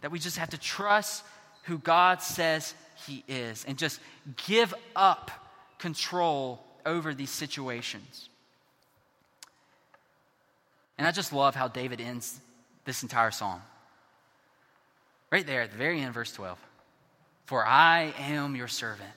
that 0.00 0.10
we 0.10 0.18
just 0.18 0.38
have 0.38 0.50
to 0.50 0.58
trust 0.58 1.24
who 1.64 1.78
God 1.78 2.22
says 2.22 2.74
He 3.06 3.24
is 3.28 3.64
and 3.66 3.78
just 3.78 4.00
give 4.46 4.74
up 4.94 5.30
control 5.78 6.62
over 6.86 7.14
these 7.14 7.30
situations. 7.30 8.28
And 10.98 11.06
I 11.06 11.12
just 11.12 11.32
love 11.32 11.54
how 11.54 11.68
David 11.68 12.00
ends 12.00 12.38
this 12.84 13.02
entire 13.02 13.30
psalm. 13.30 13.62
Right 15.30 15.46
there 15.46 15.62
at 15.62 15.70
the 15.70 15.78
very 15.78 16.00
end, 16.00 16.12
verse 16.12 16.32
12. 16.32 16.58
For 17.46 17.64
I 17.64 18.12
am 18.18 18.54
your 18.54 18.68
servant. 18.68 19.10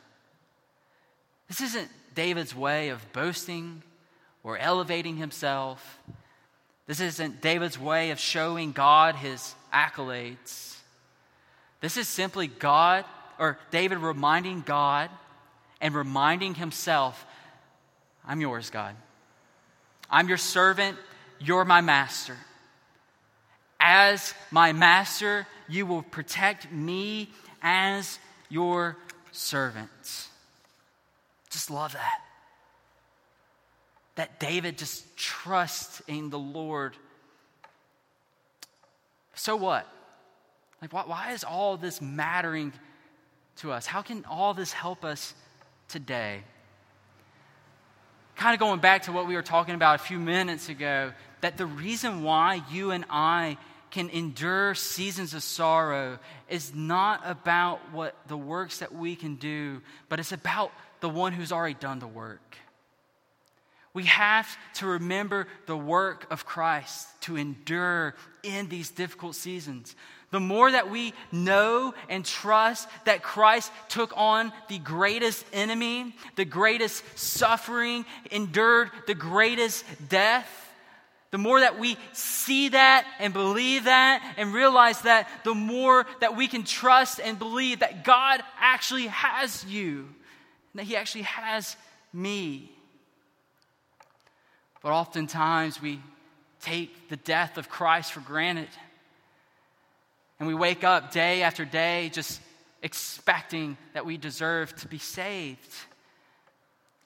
This 1.53 1.75
isn't 1.75 1.91
David's 2.15 2.55
way 2.55 2.89
of 2.89 3.13
boasting 3.13 3.83
or 4.43 4.57
elevating 4.57 5.17
himself. 5.17 5.99
This 6.87 6.99
isn't 6.99 7.41
David's 7.41 7.77
way 7.77 8.09
of 8.09 8.17
showing 8.19 8.71
God 8.71 9.13
his 9.13 9.53
accolades. 9.71 10.75
This 11.79 11.95
is 11.95 12.07
simply 12.07 12.47
God, 12.47 13.05
or 13.37 13.59
David 13.69 13.99
reminding 13.99 14.61
God 14.61 15.11
and 15.79 15.93
reminding 15.93 16.55
himself 16.55 17.23
I'm 18.25 18.41
yours, 18.41 18.71
God. 18.71 18.95
I'm 20.09 20.27
your 20.27 20.37
servant. 20.37 20.97
You're 21.39 21.65
my 21.65 21.81
master. 21.81 22.35
As 23.79 24.33
my 24.49 24.73
master, 24.73 25.45
you 25.69 25.85
will 25.85 26.01
protect 26.01 26.71
me 26.71 27.29
as 27.61 28.17
your 28.49 28.97
servant. 29.31 30.29
Just 31.53 31.69
love 31.69 31.93
that. 31.93 32.19
That 34.15 34.39
David 34.39 34.77
just 34.77 35.15
trusts 35.15 36.01
in 36.07 36.31
the 36.31 36.39
Lord. 36.39 36.97
So 39.35 39.55
what? 39.55 39.87
Like, 40.81 40.91
why, 40.91 41.03
why 41.05 41.31
is 41.33 41.43
all 41.43 41.77
this 41.77 42.01
mattering 42.01 42.73
to 43.57 43.71
us? 43.71 43.85
How 43.85 44.01
can 44.01 44.25
all 44.25 44.55
this 44.55 44.73
help 44.73 45.05
us 45.05 45.35
today? 45.87 46.41
Kind 48.35 48.55
of 48.55 48.59
going 48.59 48.79
back 48.79 49.03
to 49.03 49.11
what 49.11 49.27
we 49.27 49.35
were 49.35 49.43
talking 49.43 49.75
about 49.75 49.99
a 50.01 50.03
few 50.03 50.17
minutes 50.17 50.69
ago, 50.69 51.11
that 51.41 51.57
the 51.57 51.67
reason 51.67 52.23
why 52.23 52.63
you 52.71 52.89
and 52.89 53.05
I 53.11 53.57
can 53.91 54.09
endure 54.09 54.73
seasons 54.73 55.35
of 55.35 55.43
sorrow 55.43 56.17
is 56.49 56.73
not 56.73 57.21
about 57.25 57.79
what 57.91 58.15
the 58.27 58.35
works 58.35 58.79
that 58.79 58.91
we 58.91 59.15
can 59.15 59.35
do, 59.35 59.81
but 60.09 60.19
it's 60.19 60.31
about 60.31 60.71
the 61.03 61.09
one 61.09 61.33
who's 61.33 61.51
already 61.51 61.73
done 61.73 61.99
the 61.99 62.07
work. 62.07 62.55
We 63.93 64.05
have 64.05 64.47
to 64.75 64.87
remember 64.87 65.49
the 65.65 65.75
work 65.75 66.25
of 66.31 66.45
Christ 66.45 67.09
to 67.23 67.35
endure 67.35 68.15
in 68.41 68.69
these 68.69 68.89
difficult 68.89 69.35
seasons. 69.35 69.97
The 70.31 70.39
more 70.39 70.71
that 70.71 70.89
we 70.89 71.13
know 71.29 71.93
and 72.07 72.23
trust 72.23 72.87
that 73.03 73.21
Christ 73.21 73.69
took 73.89 74.13
on 74.15 74.53
the 74.69 74.79
greatest 74.79 75.45
enemy, 75.51 76.15
the 76.37 76.45
greatest 76.45 77.03
suffering, 77.19 78.05
endured 78.31 78.89
the 79.05 79.13
greatest 79.13 79.83
death, 80.07 80.49
the 81.31 81.37
more 81.37 81.59
that 81.59 81.77
we 81.77 81.97
see 82.13 82.69
that 82.69 83.05
and 83.19 83.33
believe 83.33 83.83
that 83.83 84.35
and 84.37 84.53
realize 84.53 85.01
that, 85.01 85.27
the 85.43 85.53
more 85.53 86.05
that 86.21 86.37
we 86.37 86.47
can 86.47 86.63
trust 86.63 87.19
and 87.19 87.37
believe 87.37 87.79
that 87.79 88.05
God 88.05 88.41
actually 88.57 89.07
has 89.07 89.65
you 89.65 90.07
that 90.75 90.83
He 90.83 90.95
actually 90.95 91.23
has 91.23 91.75
me. 92.11 92.71
But 94.81 94.91
oftentimes 94.91 95.81
we 95.81 95.99
take 96.61 97.09
the 97.09 97.17
death 97.17 97.57
of 97.57 97.69
Christ 97.69 98.11
for 98.11 98.21
granted. 98.21 98.69
And 100.39 100.47
we 100.47 100.53
wake 100.53 100.83
up 100.83 101.11
day 101.11 101.41
after 101.43 101.65
day 101.65 102.09
just 102.13 102.41
expecting 102.81 103.77
that 103.93 104.05
we 104.05 104.17
deserve 104.17 104.75
to 104.77 104.87
be 104.87 104.97
saved. 104.97 105.73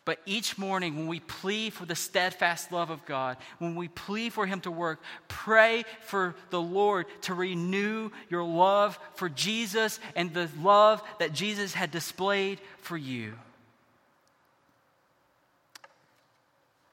But 0.05 0.19
each 0.25 0.57
morning, 0.57 0.95
when 0.95 1.07
we 1.07 1.19
plead 1.19 1.73
for 1.73 1.85
the 1.85 1.93
steadfast 1.93 2.71
love 2.71 2.89
of 2.89 3.05
God, 3.05 3.35
when 3.59 3.75
we 3.75 3.89
plead 3.89 4.31
for 4.31 4.45
Him 4.45 4.61
to 4.61 4.71
work, 4.71 5.01
pray 5.27 5.83
for 5.99 6.33
the 6.49 6.61
Lord 6.61 7.07
to 7.23 7.33
renew 7.33 8.09
your 8.29 8.43
love 8.43 8.97
for 9.15 9.27
Jesus 9.27 9.99
and 10.15 10.33
the 10.33 10.49
love 10.61 11.03
that 11.19 11.33
Jesus 11.33 11.73
had 11.73 11.91
displayed 11.91 12.61
for 12.77 12.95
you. 12.95 13.33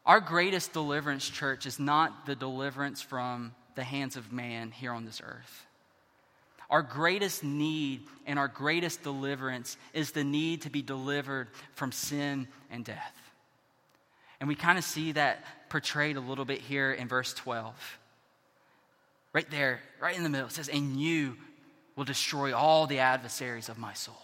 Our 0.07 0.21
greatest 0.21 0.73
deliverance, 0.73 1.29
church, 1.29 1.67
is 1.67 1.79
not 1.79 2.27
the 2.27 2.35
deliverance 2.35 3.01
from 3.01 3.55
the 3.75 3.85
hands 3.85 4.17
of 4.17 4.33
man 4.33 4.71
here 4.71 4.93
on 4.93 5.05
this 5.05 5.21
earth. 5.25 5.67
Our 6.71 6.83
greatest 6.83 7.45
need 7.45 8.03
and 8.27 8.39
our 8.39 8.49
greatest 8.49 9.03
deliverance 9.03 9.77
is 9.93 10.13
the 10.13 10.25
need 10.25 10.63
to 10.63 10.71
be 10.71 10.83
delivered 10.83 11.49
from 11.75 11.93
sin 11.93 12.49
and 12.71 12.85
death. 12.85 13.15
And 14.41 14.49
we 14.49 14.55
kind 14.55 14.79
of 14.79 14.85
see 14.85 15.13
that 15.13 15.45
portrayed 15.69 16.17
a 16.17 16.21
little 16.21 16.45
bit 16.45 16.61
here 16.61 16.93
in 16.93 17.09
verse 17.09 17.33
12. 17.35 17.75
Right 19.33 19.51
there, 19.51 19.81
right 20.01 20.17
in 20.17 20.23
the 20.23 20.29
middle, 20.29 20.47
it 20.47 20.53
says, 20.53 20.69
And 20.69 21.01
you 21.01 21.37
will 21.97 22.05
destroy 22.05 22.55
all 22.55 22.87
the 22.87 22.99
adversaries 22.99 23.69
of 23.69 23.79
my 23.79 23.93
soul. 23.95 24.17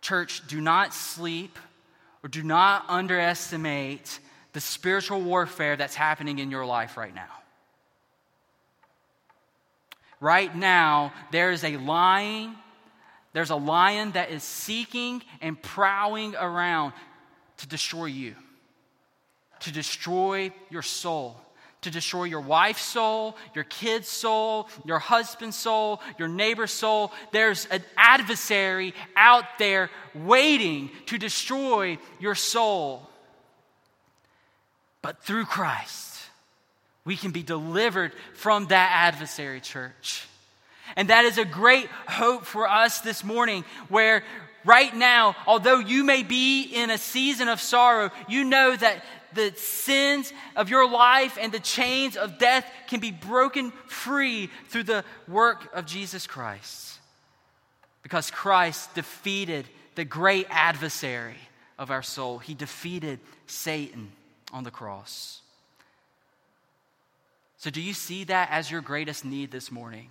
Church, 0.00 0.46
do 0.48 0.60
not 0.60 0.92
sleep 0.92 1.58
or 2.24 2.28
do 2.28 2.42
not 2.42 2.86
underestimate 2.88 4.18
the 4.54 4.60
spiritual 4.60 5.20
warfare 5.20 5.76
that's 5.76 5.94
happening 5.94 6.38
in 6.38 6.50
your 6.50 6.64
life 6.64 6.96
right 6.96 7.14
now. 7.14 7.28
Right 10.20 10.56
now, 10.56 11.12
there 11.32 11.50
is 11.50 11.64
a 11.64 11.76
lion, 11.76 12.56
there's 13.34 13.50
a 13.50 13.56
lion 13.56 14.12
that 14.12 14.30
is 14.30 14.42
seeking 14.42 15.22
and 15.42 15.60
prowling 15.60 16.34
around 16.34 16.94
to 17.58 17.68
destroy 17.68 18.06
you, 18.06 18.34
to 19.60 19.70
destroy 19.70 20.50
your 20.70 20.82
soul 20.82 21.36
to 21.84 21.90
destroy 21.90 22.24
your 22.24 22.40
wife's 22.40 22.82
soul, 22.82 23.36
your 23.54 23.64
kid's 23.64 24.08
soul, 24.08 24.68
your 24.84 24.98
husband's 24.98 25.56
soul, 25.56 26.00
your 26.18 26.28
neighbor's 26.28 26.72
soul. 26.72 27.12
There's 27.32 27.66
an 27.66 27.82
adversary 27.96 28.94
out 29.16 29.44
there 29.58 29.90
waiting 30.14 30.90
to 31.06 31.18
destroy 31.18 31.98
your 32.18 32.34
soul. 32.34 33.08
But 35.02 35.22
through 35.22 35.44
Christ, 35.44 36.18
we 37.04 37.16
can 37.16 37.30
be 37.30 37.42
delivered 37.42 38.12
from 38.34 38.66
that 38.68 38.90
adversary, 38.94 39.60
church. 39.60 40.26
And 40.96 41.08
that 41.08 41.24
is 41.26 41.38
a 41.38 41.44
great 41.44 41.88
hope 42.08 42.44
for 42.44 42.68
us 42.68 43.00
this 43.00 43.22
morning, 43.22 43.64
where 43.88 44.24
right 44.64 44.94
now, 44.94 45.36
although 45.46 45.78
you 45.78 46.04
may 46.04 46.22
be 46.22 46.62
in 46.62 46.90
a 46.90 46.98
season 46.98 47.48
of 47.48 47.60
sorrow, 47.60 48.10
you 48.28 48.44
know 48.44 48.74
that 48.74 49.04
the 49.34 49.52
sins 49.56 50.32
of 50.56 50.70
your 50.70 50.88
life 50.88 51.38
and 51.40 51.52
the 51.52 51.60
chains 51.60 52.16
of 52.16 52.38
death 52.38 52.66
can 52.88 53.00
be 53.00 53.10
broken 53.10 53.72
free 53.86 54.48
through 54.68 54.84
the 54.84 55.04
work 55.28 55.74
of 55.74 55.86
Jesus 55.86 56.26
Christ. 56.26 56.98
Because 58.02 58.30
Christ 58.30 58.94
defeated 58.94 59.66
the 59.94 60.04
great 60.04 60.46
adversary 60.50 61.36
of 61.78 61.90
our 61.90 62.02
soul, 62.02 62.38
He 62.38 62.54
defeated 62.54 63.20
Satan 63.46 64.12
on 64.52 64.64
the 64.64 64.70
cross. 64.70 65.40
So, 67.58 67.70
do 67.70 67.80
you 67.80 67.94
see 67.94 68.24
that 68.24 68.50
as 68.50 68.70
your 68.70 68.82
greatest 68.82 69.24
need 69.24 69.50
this 69.50 69.72
morning? 69.72 70.10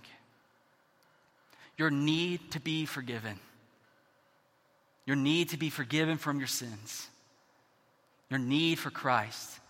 Your 1.76 1.90
need 1.90 2.50
to 2.52 2.60
be 2.60 2.84
forgiven. 2.84 3.38
Your 5.06 5.16
need 5.16 5.50
to 5.50 5.56
be 5.56 5.70
forgiven 5.70 6.18
from 6.18 6.38
your 6.38 6.48
sins 6.48 7.08
your 8.34 8.40
need 8.40 8.80
for 8.80 8.90
Christ. 8.90 9.60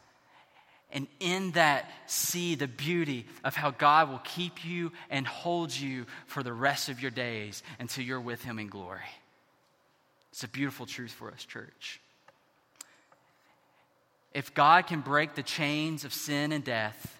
And 0.90 1.06
in 1.20 1.50
that, 1.50 1.90
see 2.06 2.54
the 2.54 2.66
beauty 2.66 3.26
of 3.42 3.54
how 3.54 3.72
God 3.72 4.08
will 4.08 4.22
keep 4.24 4.64
you 4.64 4.90
and 5.10 5.26
hold 5.26 5.76
you 5.76 6.06
for 6.26 6.42
the 6.42 6.52
rest 6.52 6.88
of 6.88 7.02
your 7.02 7.10
days 7.10 7.62
until 7.78 8.04
you're 8.04 8.20
with 8.20 8.42
Him 8.42 8.58
in 8.58 8.68
glory. 8.68 9.00
It's 10.30 10.44
a 10.44 10.48
beautiful 10.48 10.86
truth 10.86 11.10
for 11.12 11.30
us, 11.30 11.44
church. 11.44 12.00
If 14.32 14.54
God 14.54 14.86
can 14.86 15.00
break 15.00 15.34
the 15.34 15.42
chains 15.42 16.06
of 16.06 16.14
sin 16.14 16.50
and 16.50 16.64
death, 16.64 17.18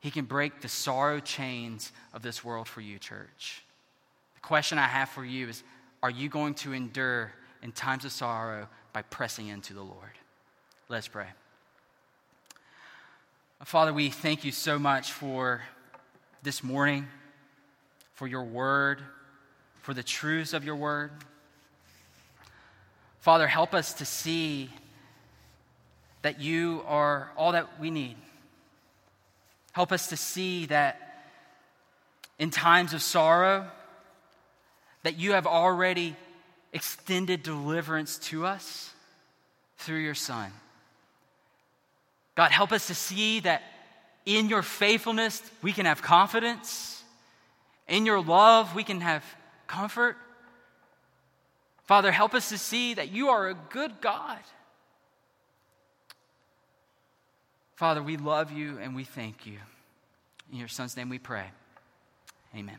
He 0.00 0.10
can 0.10 0.24
break 0.24 0.62
the 0.62 0.68
sorrow 0.68 1.20
chains 1.20 1.92
of 2.14 2.22
this 2.22 2.42
world 2.42 2.68
for 2.68 2.80
you, 2.80 2.98
church. 2.98 3.62
The 4.36 4.40
question 4.40 4.78
I 4.78 4.86
have 4.86 5.10
for 5.10 5.26
you 5.26 5.48
is 5.48 5.62
Are 6.02 6.10
you 6.10 6.30
going 6.30 6.54
to 6.54 6.72
endure 6.72 7.32
in 7.62 7.72
times 7.72 8.06
of 8.06 8.12
sorrow 8.12 8.66
by 8.94 9.02
pressing 9.02 9.48
into 9.48 9.74
the 9.74 9.82
Lord? 9.82 10.17
Let's 10.90 11.06
pray. 11.06 11.26
Father, 13.62 13.92
we 13.92 14.08
thank 14.08 14.42
you 14.42 14.52
so 14.52 14.78
much 14.78 15.12
for 15.12 15.60
this 16.42 16.64
morning, 16.64 17.06
for 18.14 18.26
your 18.26 18.44
word, 18.44 19.02
for 19.82 19.92
the 19.92 20.02
truths 20.02 20.54
of 20.54 20.64
your 20.64 20.76
word. 20.76 21.10
Father, 23.20 23.46
help 23.46 23.74
us 23.74 23.92
to 23.94 24.06
see 24.06 24.70
that 26.22 26.40
you 26.40 26.82
are 26.86 27.32
all 27.36 27.52
that 27.52 27.78
we 27.78 27.90
need. 27.90 28.16
Help 29.72 29.92
us 29.92 30.06
to 30.06 30.16
see 30.16 30.64
that 30.66 31.26
in 32.38 32.48
times 32.48 32.94
of 32.94 33.02
sorrow, 33.02 33.70
that 35.02 35.18
you 35.18 35.32
have 35.32 35.46
already 35.46 36.16
extended 36.72 37.42
deliverance 37.42 38.16
to 38.16 38.46
us 38.46 38.94
through 39.76 39.98
your 39.98 40.14
Son. 40.14 40.50
God, 42.38 42.52
help 42.52 42.70
us 42.70 42.86
to 42.86 42.94
see 42.94 43.40
that 43.40 43.64
in 44.24 44.48
your 44.48 44.62
faithfulness, 44.62 45.42
we 45.60 45.72
can 45.72 45.86
have 45.86 46.02
confidence. 46.02 47.02
In 47.88 48.06
your 48.06 48.22
love, 48.22 48.76
we 48.76 48.84
can 48.84 49.00
have 49.00 49.24
comfort. 49.66 50.16
Father, 51.86 52.12
help 52.12 52.34
us 52.34 52.50
to 52.50 52.56
see 52.56 52.94
that 52.94 53.10
you 53.10 53.30
are 53.30 53.48
a 53.48 53.54
good 53.54 54.00
God. 54.00 54.38
Father, 57.74 58.04
we 58.04 58.16
love 58.16 58.52
you 58.52 58.78
and 58.80 58.94
we 58.94 59.02
thank 59.02 59.44
you. 59.44 59.58
In 60.52 60.58
your 60.60 60.68
son's 60.68 60.96
name 60.96 61.08
we 61.08 61.18
pray. 61.18 61.46
Amen. 62.54 62.76